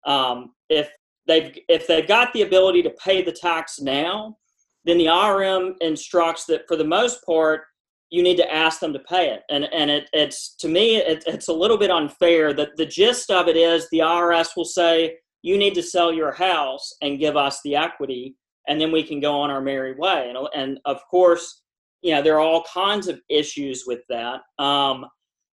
[0.06, 0.88] Um, if
[1.26, 4.36] they've if they've got the ability to pay the tax now,
[4.84, 7.62] then the IRM instructs that for the most part
[8.10, 9.42] you need to ask them to pay it.
[9.48, 12.52] And and it, it's to me it, it's a little bit unfair.
[12.52, 16.32] That the gist of it is the IRS will say you need to sell your
[16.32, 18.36] house and give us the equity,
[18.68, 20.28] and then we can go on our merry way.
[20.28, 21.62] And and of course,
[22.02, 24.40] you know there are all kinds of issues with that.
[24.58, 25.06] Um,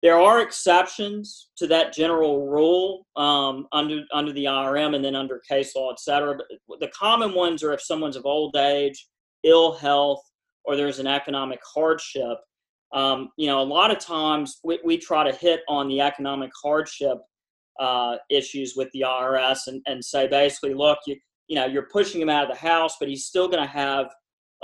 [0.01, 5.39] there are exceptions to that general rule um, under under the IRM and then under
[5.47, 6.37] case law, et cetera.
[6.67, 9.07] But the common ones are if someone's of old age,
[9.43, 10.21] ill health,
[10.65, 12.37] or there's an economic hardship.
[12.93, 16.51] Um, you know, a lot of times we, we try to hit on the economic
[16.61, 17.17] hardship
[17.79, 21.15] uh, issues with the IRS and, and say basically, look, you
[21.47, 24.05] you know, you're pushing him out of the house, but he's still going to have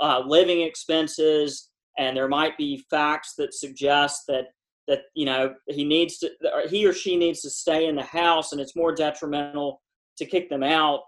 [0.00, 1.68] uh, living expenses,
[1.98, 4.46] and there might be facts that suggest that
[4.86, 6.30] that you know he needs to
[6.68, 9.82] he or she needs to stay in the house and it's more detrimental
[10.16, 11.02] to kick them out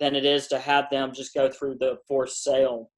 [0.00, 2.90] than it is to have them just go through the forced sale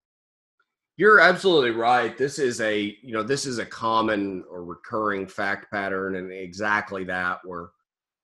[1.01, 5.71] you're absolutely right this is a you know this is a common or recurring fact
[5.73, 7.71] pattern and exactly that where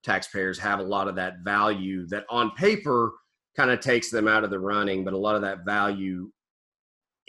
[0.03, 3.13] taxpayers have a lot of that value that on paper
[3.57, 6.31] kind of takes them out of the running but a lot of that value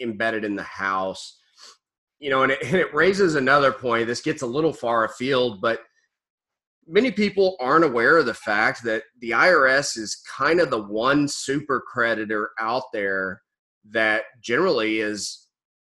[0.00, 1.38] embedded in the house
[2.18, 4.06] you know, and it, and it raises another point.
[4.06, 5.80] This gets a little far afield, but
[6.86, 11.28] many people aren't aware of the fact that the IRS is kind of the one
[11.28, 13.42] super creditor out there
[13.90, 15.46] that generally is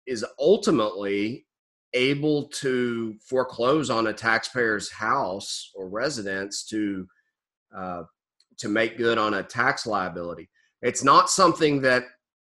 [0.06, 1.46] is ultimately
[1.94, 7.06] able to foreclose on a taxpayer's house or residence to
[7.76, 8.02] uh,
[8.58, 10.48] to make good on a tax liability.
[10.82, 12.04] It's not something that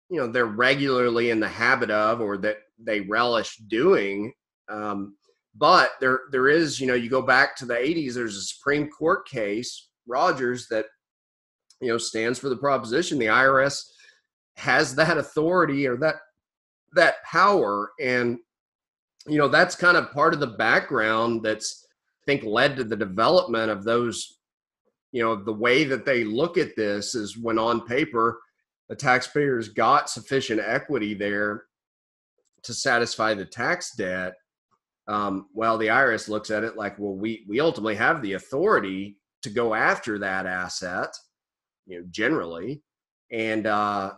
[0.10, 4.34] you know they're regularly in the habit of or that they relish doing.
[4.70, 5.16] Um,
[5.56, 8.90] but there there is, you know, you go back to the 80s, there's a Supreme
[8.90, 10.86] Court case, Rodgers, that
[11.82, 13.84] you know stands for the proposition the IRS
[14.60, 16.16] has that authority or that
[16.94, 17.92] that power.
[18.00, 18.38] And
[19.28, 21.86] you know that's kind of part of the background that's
[22.24, 24.38] I think led to the development of those
[25.12, 28.40] you know the way that they look at this is when on paper
[28.88, 31.66] the taxpayers got sufficient equity there
[32.64, 34.34] to satisfy the tax debt,
[35.08, 39.18] um, well, the IRS looks at it like, well, we we ultimately have the authority
[39.42, 41.10] to go after that asset,
[41.86, 42.84] you know, generally,
[43.32, 44.14] and uh,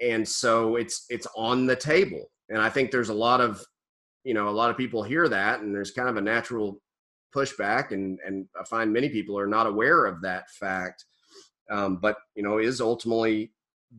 [0.00, 2.30] and so it's it's on the table.
[2.48, 3.64] And I think there's a lot of,
[4.24, 6.80] you know, a lot of people hear that, and there's kind of a natural
[7.34, 11.04] pushback, and and I find many people are not aware of that fact.
[11.70, 13.52] Um, but you know, is ultimately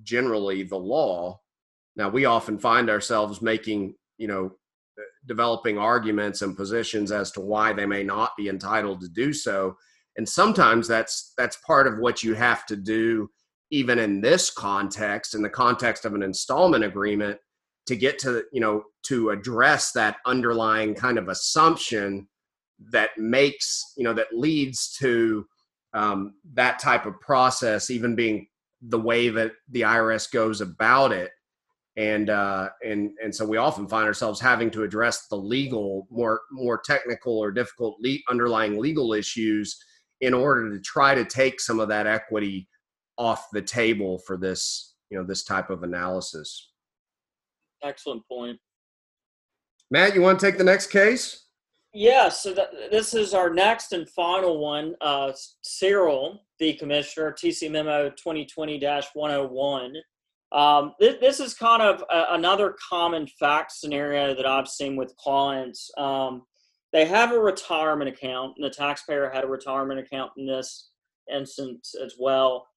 [0.04, 1.40] generally the law
[1.96, 4.46] now, we often find ourselves making, you know,
[4.98, 9.34] uh, developing arguments and positions as to why they may not be entitled to do
[9.34, 9.76] so.
[10.18, 13.30] And sometimes that's that's part of what you have to do
[13.72, 17.40] even in this context in the context of an installment agreement
[17.88, 22.28] to get to you know to address that underlying kind of assumption
[22.92, 25.46] that makes you know that leads to
[25.94, 28.48] um, that type of process even being
[28.82, 31.32] the way that the irs goes about it.
[31.98, 36.40] And uh, and and so we often find ourselves having to address the legal, more
[36.50, 39.78] more technical or difficult le- underlying legal issues
[40.22, 42.70] in order to try to take some of that equity
[43.18, 46.72] off the table for this you know this type of analysis.
[47.84, 48.58] Excellent point.
[49.92, 51.48] Matt, you want to take the next case?
[51.94, 54.96] Yeah, so th- this is our next and final one.
[55.02, 58.80] Uh, Cyril, the commissioner, TC Memo 2020
[59.14, 59.96] 101.
[60.54, 65.16] Um, this, this, is kind of a, another common fact scenario that I've seen with
[65.18, 65.92] clients.
[65.98, 66.44] Um,
[66.94, 70.92] they have a retirement account, and the taxpayer had a retirement account in this
[71.34, 72.68] instance as well.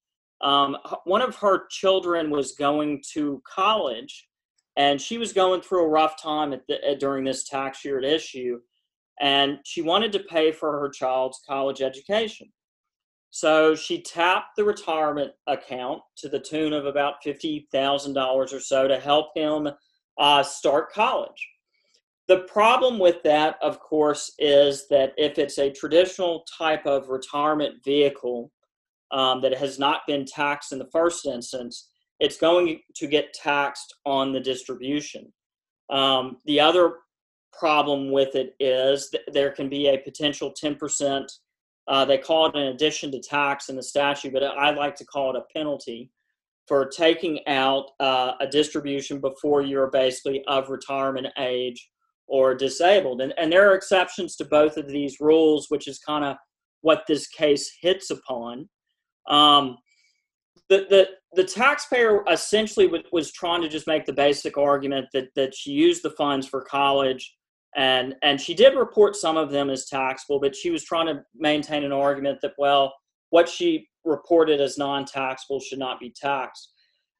[0.41, 4.29] Um, one of her children was going to college,
[4.77, 7.99] and she was going through a rough time at the, at, during this tax year
[7.99, 8.59] at issue,
[9.21, 12.49] and she wanted to pay for her child's college education.
[13.31, 18.17] So she tapped the retirement account to the tune of about $50,000
[18.53, 19.69] or so to help him
[20.19, 21.49] uh, start college.
[22.29, 27.83] The problem with that, of course, is that if it's a traditional type of retirement
[27.85, 28.51] vehicle
[29.15, 31.89] um, that has not been taxed in the first instance,
[32.21, 35.33] it's going to get taxed on the distribution.
[35.91, 36.97] Um, the other
[37.59, 41.27] problem with it is that there can be a potential 10%
[41.87, 45.05] uh, they call it an addition to tax in the statute, but I like to
[45.05, 46.11] call it a penalty
[46.67, 51.91] for taking out uh, a distribution before you're basically of retirement age
[52.27, 53.21] or disabled.
[53.21, 56.37] And, and there are exceptions to both of these rules, which is kind of
[56.81, 58.69] what this case hits upon.
[59.29, 59.79] Um,
[60.69, 65.55] the the, the taxpayer essentially was trying to just make the basic argument that that
[65.55, 67.37] she used the funds for college
[67.77, 71.23] and and she did report some of them as taxable but she was trying to
[71.35, 72.95] maintain an argument that well
[73.31, 76.73] what she reported as non-taxable should not be taxed.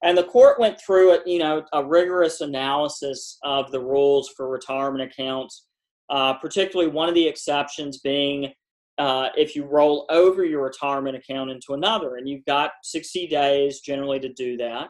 [0.03, 4.49] And the court went through it you know a rigorous analysis of the rules for
[4.49, 5.67] retirement accounts
[6.11, 8.53] uh, particularly one of the exceptions being
[8.99, 13.81] uh, if you roll over your retirement account into another and you've got 60 days
[13.81, 14.89] generally to do that.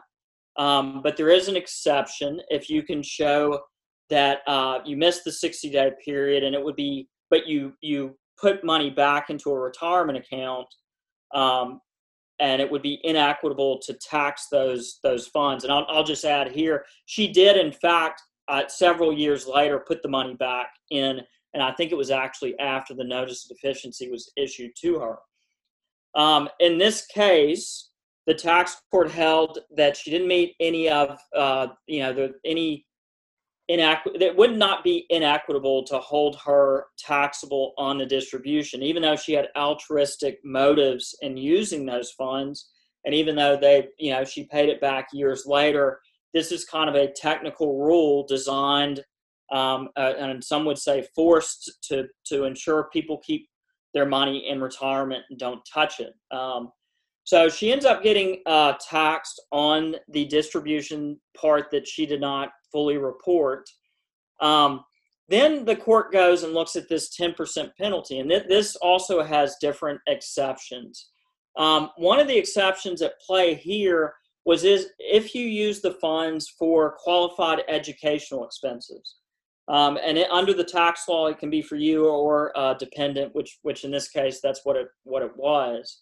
[0.57, 2.39] Um, but there is an exception.
[2.49, 3.59] If you can show
[4.09, 8.15] that uh, you missed the 60 day period and it would be but you you
[8.39, 10.67] put money back into a retirement account
[11.33, 11.81] um,
[12.39, 15.63] and it would be inequitable to tax those those funds.
[15.63, 20.03] And i'll, I'll just add here she did in fact uh, several years later put
[20.03, 21.21] the money back in
[21.55, 25.17] and i think it was actually after the notice of deficiency was issued to her
[26.15, 27.89] um, in this case
[28.27, 32.85] the tax court held that she didn't meet any of uh, you know the, any
[33.69, 39.15] inequ- it would not be inequitable to hold her taxable on the distribution, even though
[39.15, 42.69] she had altruistic motives in using those funds,
[43.05, 45.99] and even though they, you know, she paid it back years later.
[46.33, 49.03] This is kind of a technical rule designed,
[49.51, 53.47] um, uh, and some would say forced to to ensure people keep
[53.93, 56.13] their money in retirement and don't touch it.
[56.35, 56.71] Um,
[57.23, 62.49] so she ends up getting uh, taxed on the distribution part that she did not
[62.71, 63.67] fully report.
[64.41, 64.83] Um,
[65.27, 69.55] then the court goes and looks at this 10% penalty, and th- this also has
[69.59, 71.09] different exceptions.
[71.57, 74.13] Um, one of the exceptions at play here
[74.45, 79.15] was is if you use the funds for qualified educational expenses.
[79.67, 83.33] Um, and it, under the tax law, it can be for you or uh, dependent,
[83.33, 86.01] which which in this case that's what it what it was.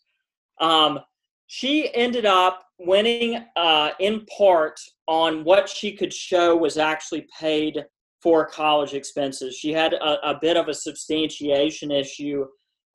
[0.59, 0.99] Um,
[1.47, 7.85] she ended up winning uh, in part on what she could show was actually paid
[8.21, 9.55] for college expenses.
[9.55, 12.45] She had a, a bit of a substantiation issue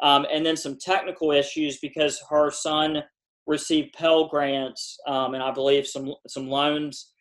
[0.01, 3.03] um, and then some technical issues because her son
[3.47, 7.13] received Pell grants um, and I believe some some loans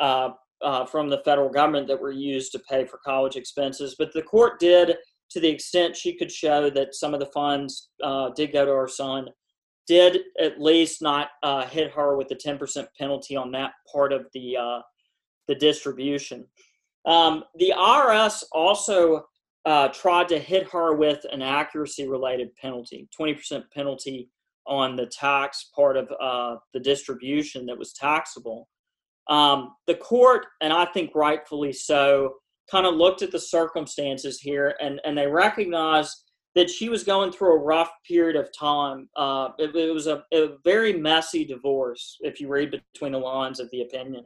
[0.00, 0.30] uh,
[0.62, 3.96] uh, from the federal government that were used to pay for college expenses.
[3.98, 4.96] But the court did,
[5.30, 8.72] to the extent she could show that some of the funds uh, did go to
[8.72, 9.28] her son,
[9.86, 14.26] did at least not uh, hit her with the 10% penalty on that part of
[14.32, 14.80] the uh,
[15.46, 16.46] the distribution.
[17.06, 19.26] Um, the IRS also
[19.66, 24.30] uh, tried to hit her with an accuracy related penalty, 20% penalty
[24.66, 28.68] on the tax part of uh, the distribution that was taxable.
[29.28, 32.34] Um, the court, and I think rightfully so,
[32.70, 36.16] kind of looked at the circumstances here and, and they recognized
[36.54, 39.08] that she was going through a rough period of time.
[39.16, 43.58] Uh, it, it, was a, a, very messy divorce, if you read between the lines
[43.58, 44.24] of the opinion.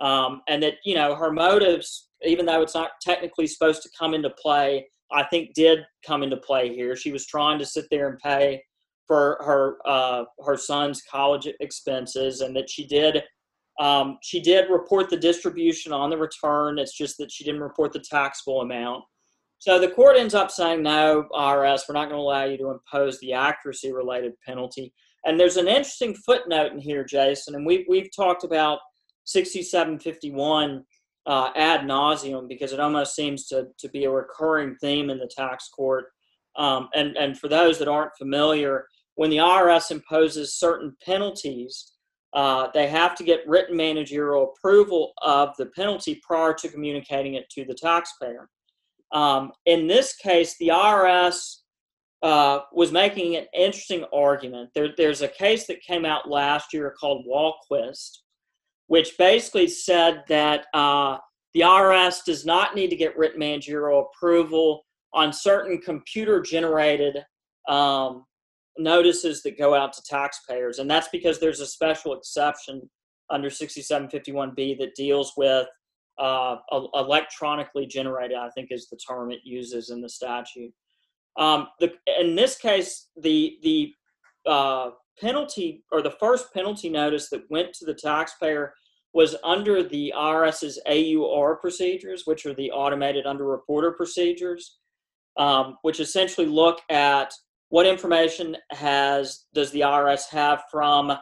[0.00, 4.14] Um, and that, you know, her motives, even though it's not technically supposed to come
[4.14, 6.96] into play, I think did come into play here.
[6.96, 8.62] She was trying to sit there and pay
[9.06, 13.22] for her uh, her son's college expenses, and that she did
[13.80, 16.78] um, she did report the distribution on the return.
[16.78, 19.04] It's just that she didn't report the taxable amount.
[19.58, 22.70] So the court ends up saying, no, IRS, we're not going to allow you to
[22.70, 24.92] impose the accuracy related penalty.
[25.24, 28.78] And there's an interesting footnote in here, Jason, and we've, we've talked about
[29.24, 30.84] 6751
[31.26, 35.30] uh, ad nauseum because it almost seems to, to be a recurring theme in the
[35.34, 36.06] tax court.
[36.56, 41.92] Um, and, and for those that aren't familiar, when the IRS imposes certain penalties,
[42.32, 47.48] uh, they have to get written managerial approval of the penalty prior to communicating it
[47.50, 48.48] to the taxpayer.
[49.12, 51.56] Um, in this case, the IRS
[52.22, 54.70] uh, was making an interesting argument.
[54.74, 58.18] There, there's a case that came out last year called Walquist,
[58.86, 61.18] which basically said that uh,
[61.54, 67.24] the IRS does not need to get written managerial approval on certain computer generated
[67.68, 68.24] um,
[68.78, 70.78] notices that go out to taxpayers.
[70.78, 72.88] And that's because there's a special exception
[73.30, 75.66] under 6751B that deals with
[76.18, 76.56] uh,
[76.94, 80.72] electronically generated, I think is the term it uses in the statute.
[81.38, 83.94] Um, the, in this case, the the
[84.46, 84.90] uh,
[85.20, 88.74] penalty or the first penalty notice that went to the taxpayer
[89.12, 94.78] was under the IRS's AUR procedures, which are the automated under reporter procedures,
[95.36, 97.32] um, which essentially look at
[97.70, 101.12] what information has does the IRS have from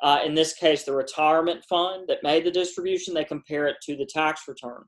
[0.00, 3.96] uh, in this case, the retirement fund that made the distribution, they compare it to
[3.96, 4.82] the tax return.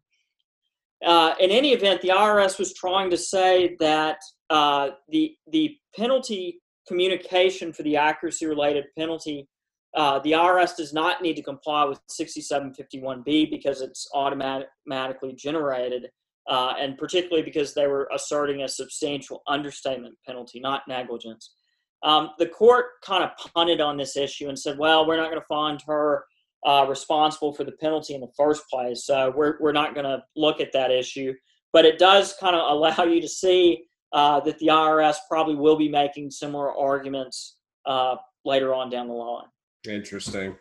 [1.05, 4.19] Uh, in any event, the IRS was trying to say that
[4.51, 9.49] uh, the the penalty communication for the accuracy related penalty
[9.97, 16.11] uh, the IRS does not need to comply with 6751B because it's automatically generated,
[16.49, 21.55] uh, and particularly because they were asserting a substantial understatement penalty, not negligence.
[22.03, 25.41] Um, the court kind of punted on this issue and said, well, we're not going
[25.41, 26.25] to find her
[26.65, 30.23] uh, responsible for the penalty in the first place, so we're, we're not going to
[30.37, 31.33] look at that issue.
[31.73, 35.77] But it does kind of allow you to see uh, that the IRS probably will
[35.77, 39.47] be making similar arguments uh, later on down the line.
[39.89, 40.57] Interesting.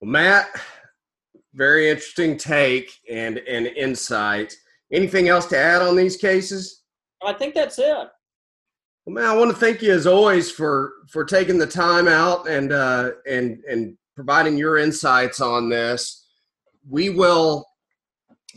[0.00, 0.48] Well, Matt,
[1.54, 4.54] very interesting take and and insight.
[4.92, 6.82] Anything else to add on these cases?
[7.24, 8.08] I think that's it.
[9.04, 12.48] Well, man, I want to thank you as always for for taking the time out
[12.48, 16.26] and uh, and and providing your insights on this.
[16.88, 17.66] We will.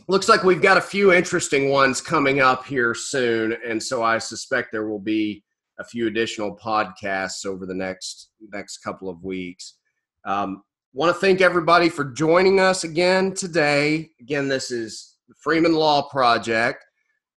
[0.08, 4.18] Looks like we've got a few interesting ones coming up here soon, and so I
[4.18, 5.44] suspect there will be
[5.78, 9.78] a few additional podcasts over the next next couple of weeks.
[10.24, 10.62] Um,
[10.94, 14.10] Want to thank everybody for joining us again today.
[14.20, 16.84] Again, this is the Freeman Law Project.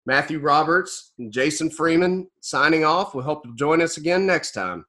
[0.06, 3.14] Matthew Roberts and Jason Freeman signing off.
[3.14, 4.84] We hope you'll join us again next time.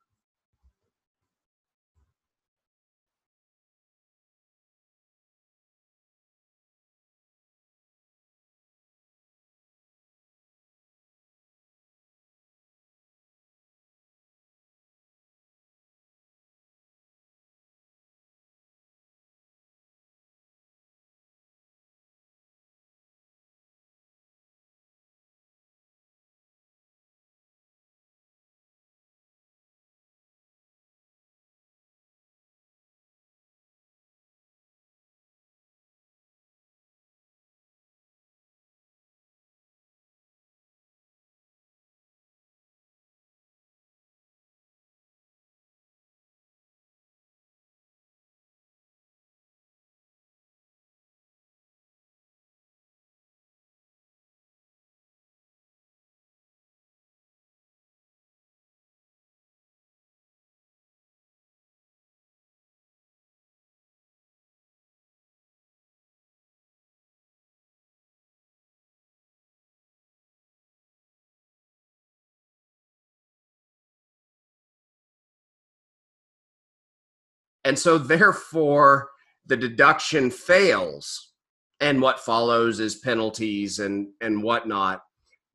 [77.66, 79.10] And so, therefore,
[79.46, 81.34] the deduction fails,
[81.82, 85.04] and what follows is penalties and and whatnot.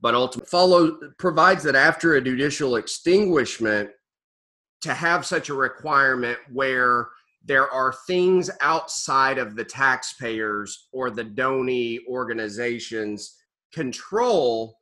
[0.01, 3.91] But ultimately, follow provides that after a judicial extinguishment,
[4.83, 7.09] to have such a requirement where
[7.45, 13.37] there are things outside of the taxpayers or the donee organizations
[13.73, 14.79] control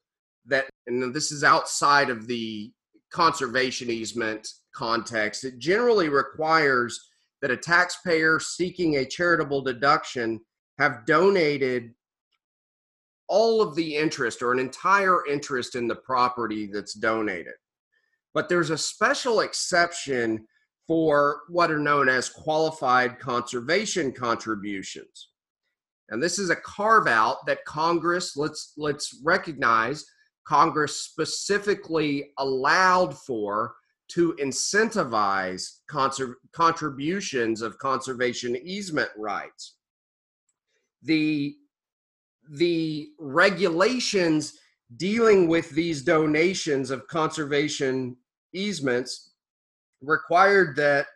[0.47, 2.73] that and this is outside of the
[3.13, 7.08] conservation easement context it generally requires
[7.43, 10.41] that a taxpayer seeking a charitable deduction
[10.79, 11.93] have donated
[13.29, 17.55] all of the interest or an entire interest in the property that's donated.
[18.35, 20.47] But there's a special exception
[20.87, 25.29] for what are known as qualified conservation contributions.
[26.09, 30.07] And this is a carve out that Congress, let's let's recognize
[30.47, 33.75] Congress specifically allowed for
[34.09, 39.75] to incentivize conser- contributions of conservation easement rights.
[41.03, 41.57] The,
[42.51, 44.59] the regulations
[44.97, 48.17] dealing with these donations of conservation
[48.55, 49.33] easements
[50.01, 51.07] required that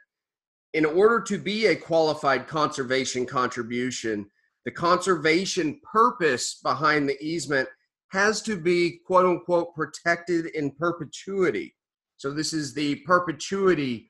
[0.74, 4.26] in order to be a qualified conservation contribution,
[4.64, 7.68] the conservation purpose behind the easement
[8.08, 11.74] has to be quote unquote protected in perpetuity.
[12.22, 14.08] So this is the perpetuity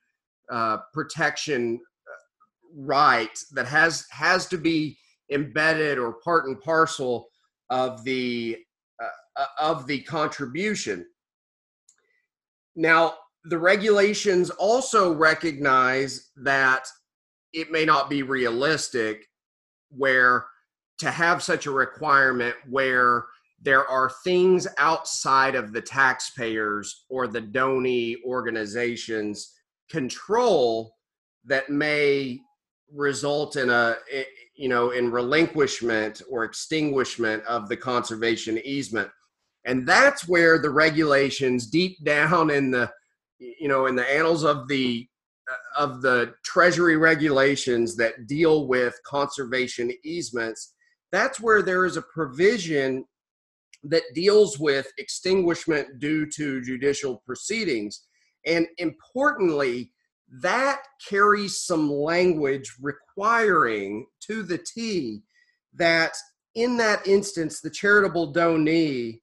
[0.50, 2.12] uh, protection uh,
[2.76, 4.98] right that has has to be
[5.30, 7.28] embedded or part and parcel
[7.70, 8.58] of the
[9.02, 11.06] uh, uh, of the contribution.
[12.76, 16.86] Now, the regulations also recognize that
[17.54, 19.24] it may not be realistic
[19.88, 20.44] where
[20.98, 23.24] to have such a requirement where
[23.62, 29.52] there are things outside of the taxpayers or the donee organizations
[29.88, 30.94] control
[31.44, 32.40] that may
[32.94, 33.96] result in a
[34.56, 39.08] you know in relinquishment or extinguishment of the conservation easement.
[39.64, 42.90] And that's where the regulations deep down in the
[43.38, 45.08] you know in the annals of the
[45.50, 50.74] uh, of the treasury regulations that deal with conservation easements
[51.12, 53.04] that's where there is a provision
[53.84, 58.06] that deals with extinguishment due to judicial proceedings.
[58.46, 59.92] And importantly,
[60.40, 65.22] that carries some language requiring to the T
[65.74, 66.12] that
[66.54, 69.20] in that instance, the charitable donee,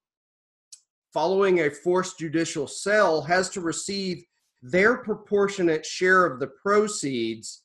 [1.13, 4.23] following a forced judicial sale, has to receive
[4.61, 7.63] their proportionate share of the proceeds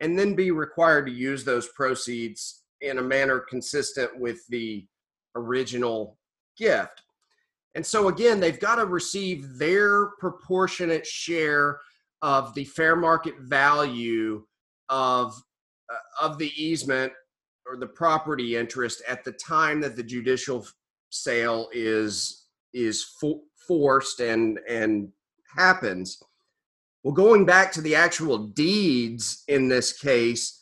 [0.00, 4.86] and then be required to use those proceeds in a manner consistent with the
[5.34, 6.18] original
[6.56, 7.02] gift.
[7.74, 11.80] And so, again, they've got to receive their proportionate share
[12.22, 14.44] of the fair market value
[14.88, 15.34] of,
[15.92, 17.12] uh, of the easement
[17.66, 20.66] or the property interest at the time that the judicial
[21.10, 25.08] sale is is for, forced and and
[25.56, 26.22] happens.
[27.02, 30.55] Well, going back to the actual deeds in this case,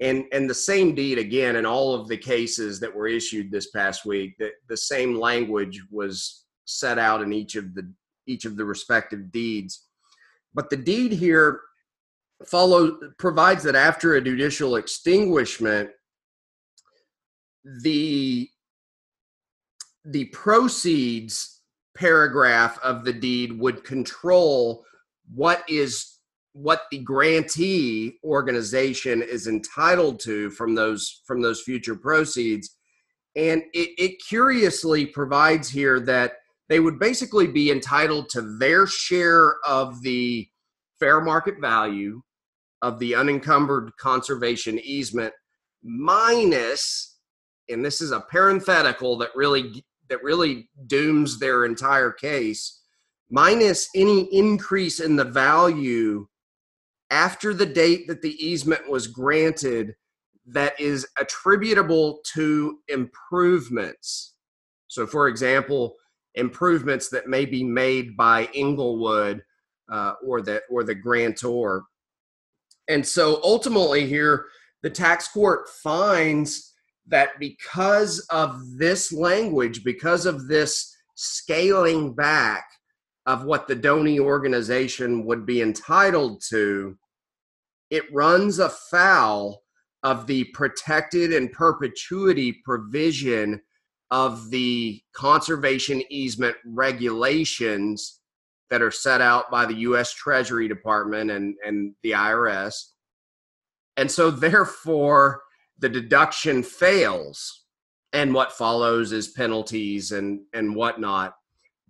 [0.00, 3.70] and and the same deed again in all of the cases that were issued this
[3.70, 7.92] past week, that the same language was set out in each of the
[8.26, 9.86] each of the respective deeds.
[10.54, 11.60] But the deed here
[12.46, 15.90] follow provides that after a judicial extinguishment,
[17.82, 18.48] the
[20.04, 21.60] the proceeds
[21.96, 24.84] paragraph of the deed would control
[25.34, 26.19] what is
[26.62, 32.76] what the grantee organization is entitled to from those from those future proceeds.
[33.36, 36.34] And it, it curiously provides here that
[36.68, 40.48] they would basically be entitled to their share of the
[40.98, 42.20] fair market value
[42.82, 45.32] of the unencumbered conservation easement
[45.82, 47.18] minus
[47.68, 52.82] and this is a parenthetical that really that really dooms their entire case
[53.30, 56.26] minus any increase in the value
[57.10, 59.94] after the date that the easement was granted
[60.46, 64.34] that is attributable to improvements.
[64.88, 65.96] So for example
[66.36, 69.42] improvements that may be made by Inglewood
[69.90, 71.84] uh, or the or the grantor.
[72.88, 74.46] And so ultimately here
[74.82, 76.72] the tax court finds
[77.06, 82.64] that because of this language, because of this scaling back
[83.30, 86.98] of what the donee organization would be entitled to,
[87.88, 89.62] it runs afoul
[90.02, 93.60] of the protected and perpetuity provision
[94.10, 98.18] of the conservation easement regulations
[98.68, 102.74] that are set out by the US Treasury Department and, and the IRS.
[103.96, 105.42] And so, therefore,
[105.78, 107.62] the deduction fails
[108.12, 111.34] and what follows is penalties and and whatnot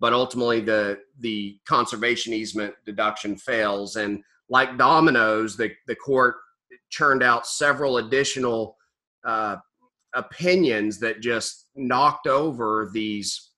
[0.01, 3.95] but ultimately the the conservation easement deduction fails.
[3.95, 6.35] And like dominoes the the court
[6.89, 8.75] churned out several additional
[9.23, 9.57] uh,
[10.15, 13.51] opinions that just knocked over these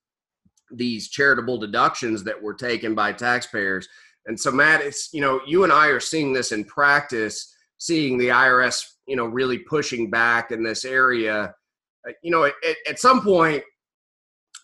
[0.70, 3.88] these charitable deductions that were taken by taxpayers.
[4.26, 8.16] And so matt it's you know you and i are seeing this in practice seeing
[8.16, 11.54] the irs you know really pushing back in this area.
[12.06, 12.54] Uh, you know at,
[12.86, 13.64] at some point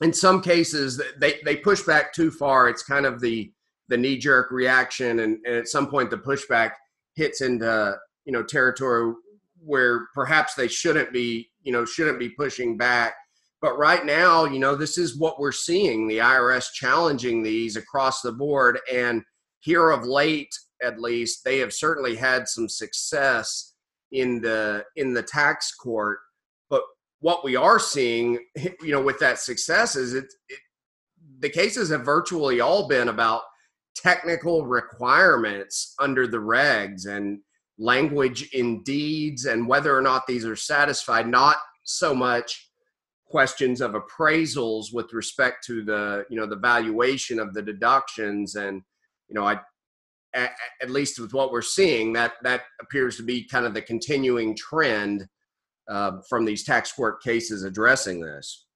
[0.00, 2.68] in some cases they, they push back too far.
[2.68, 3.52] It's kind of the
[3.88, 6.72] the knee-jerk reaction and, and at some point the pushback
[7.16, 9.14] hits into you know territory
[9.62, 13.14] where perhaps they shouldn't be you know shouldn't be pushing back.
[13.60, 18.22] But right now you know this is what we're seeing the irs challenging these across
[18.22, 19.22] the board and
[19.60, 23.74] here of late at least they have certainly had some success
[24.12, 26.20] in the in the tax court
[27.20, 28.38] what we are seeing
[28.82, 30.58] you know with that success is it, it
[31.38, 33.42] the cases have virtually all been about
[33.94, 37.40] technical requirements under the regs and
[37.78, 42.68] language in deeds and whether or not these are satisfied not so much
[43.26, 48.82] questions of appraisals with respect to the you know the valuation of the deductions and
[49.28, 49.58] you know i
[50.34, 53.82] at, at, least with what we're seeing, that that appears to be kind of the
[53.82, 55.26] continuing trend
[55.90, 58.66] uh, from these tax court cases addressing this.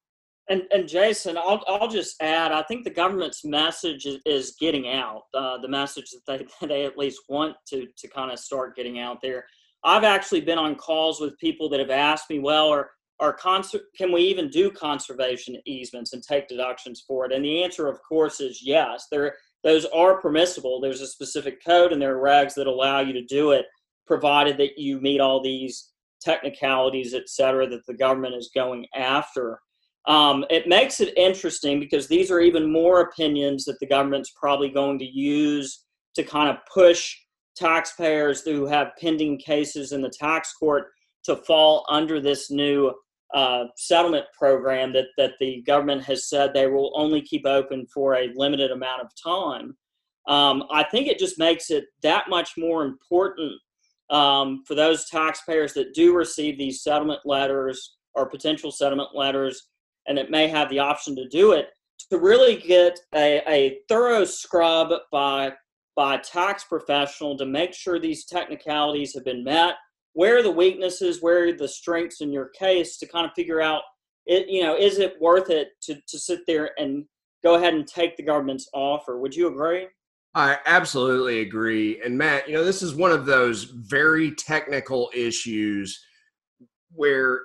[0.51, 4.89] And, and Jason, I'll, I'll just add, I think the government's message is, is getting
[4.89, 8.77] out, uh, the message that they, they at least want to, to kind of start
[8.77, 9.47] getting out there.
[9.85, 12.91] I've actually been on calls with people that have asked me, well, are,
[13.21, 17.33] are cons- can we even do conservation easements and take deductions for it?
[17.33, 19.07] And the answer, of course, is yes.
[19.11, 20.81] There, those are permissible.
[20.81, 23.67] There's a specific code and there are regs that allow you to do it,
[24.07, 25.94] provided that you meet all these
[26.25, 29.61] technicalities, et cetera, that the government is going after.
[30.07, 34.69] Um, it makes it interesting because these are even more opinions that the government's probably
[34.69, 35.85] going to use
[36.17, 37.17] to kind of push
[37.57, 40.89] taxpayers who have pending cases in the tax court
[41.25, 42.93] to fall under this new
[43.33, 48.15] uh, settlement program that, that the government has said they will only keep open for
[48.15, 49.77] a limited amount of time.
[50.29, 53.53] um, I think it just makes it that much more important
[54.15, 59.69] um, for those taxpayers that do receive these settlement letters or potential settlement letters
[60.07, 61.69] and that may have the option to do it
[62.11, 65.53] to really get a, a thorough scrub by
[65.97, 69.75] by a tax professional to make sure these technicalities have been met
[70.13, 73.61] where are the weaknesses where are the strengths in your case to kind of figure
[73.61, 73.83] out
[74.27, 77.05] it you know is it worth it to, to sit there and
[77.45, 79.19] go ahead and take the government's offer.
[79.19, 79.87] Would you agree
[80.35, 82.01] I absolutely agree.
[82.05, 86.05] And Matt, you know, this is one of those very technical issues
[86.95, 87.43] where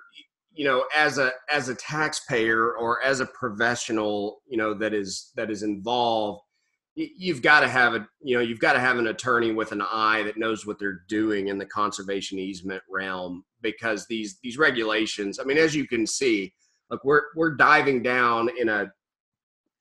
[0.53, 5.31] you know as a as a taxpayer or as a professional you know that is
[5.35, 6.41] that is involved
[6.95, 9.81] you've got to have a you know you've got to have an attorney with an
[9.81, 15.39] eye that knows what they're doing in the conservation easement realm because these these regulations
[15.39, 16.53] i mean as you can see
[16.91, 18.85] look we're we're diving down in a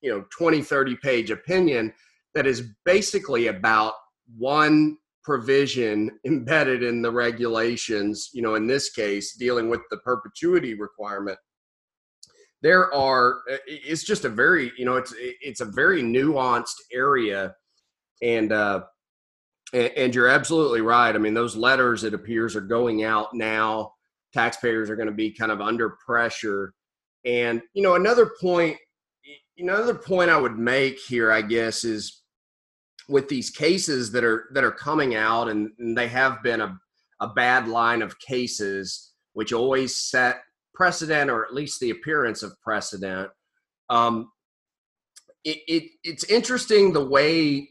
[0.01, 1.91] you know 20 30 page opinion
[2.35, 3.93] that is basically about
[4.37, 10.73] one provision embedded in the regulations, you know, in this case, dealing with the perpetuity
[10.73, 11.37] requirement.
[12.61, 17.55] There are, it's just a very, you know, it's, it's a very nuanced area.
[18.21, 18.81] And, uh,
[19.71, 21.15] and you're absolutely right.
[21.15, 23.93] I mean, those letters, it appears, are going out now.
[24.33, 26.73] Taxpayers are going to be kind of under pressure.
[27.23, 28.77] And, you know, another point,
[29.59, 32.21] another point I would make here, I guess, is
[33.07, 36.79] with these cases that are that are coming out, and, and they have been a,
[37.19, 40.41] a bad line of cases, which always set
[40.73, 43.29] precedent or at least the appearance of precedent.
[43.89, 44.31] Um,
[45.43, 47.67] it, it it's interesting the way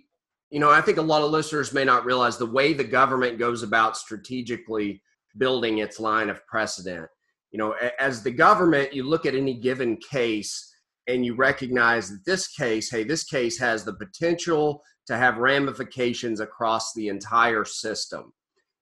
[0.51, 3.39] you know i think a lot of listeners may not realize the way the government
[3.39, 5.03] goes about strategically
[5.37, 7.07] building its line of precedent
[7.51, 10.75] you know as the government you look at any given case
[11.09, 16.39] and you recognize that this case hey this case has the potential to have ramifications
[16.39, 18.33] across the entire system.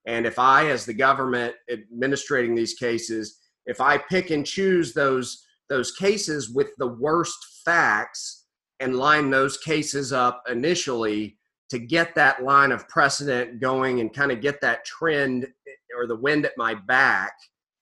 [0.06, 5.44] And if I, as the government administrating these cases, if I pick and choose those
[5.68, 8.46] those cases with the worst facts
[8.78, 11.38] and line those cases up initially
[11.70, 16.06] to get that line of precedent going and kind of get that trend eh, or
[16.06, 17.32] the wind at my back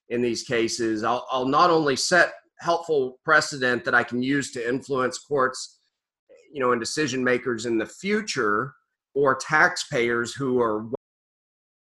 [0.09, 2.33] in these cases, I'll, I'll not only set
[2.65, 5.81] helpful precedent that I can use to influence courts
[6.53, 8.75] you know and decision makers in the future
[9.15, 10.87] or taxpayers who are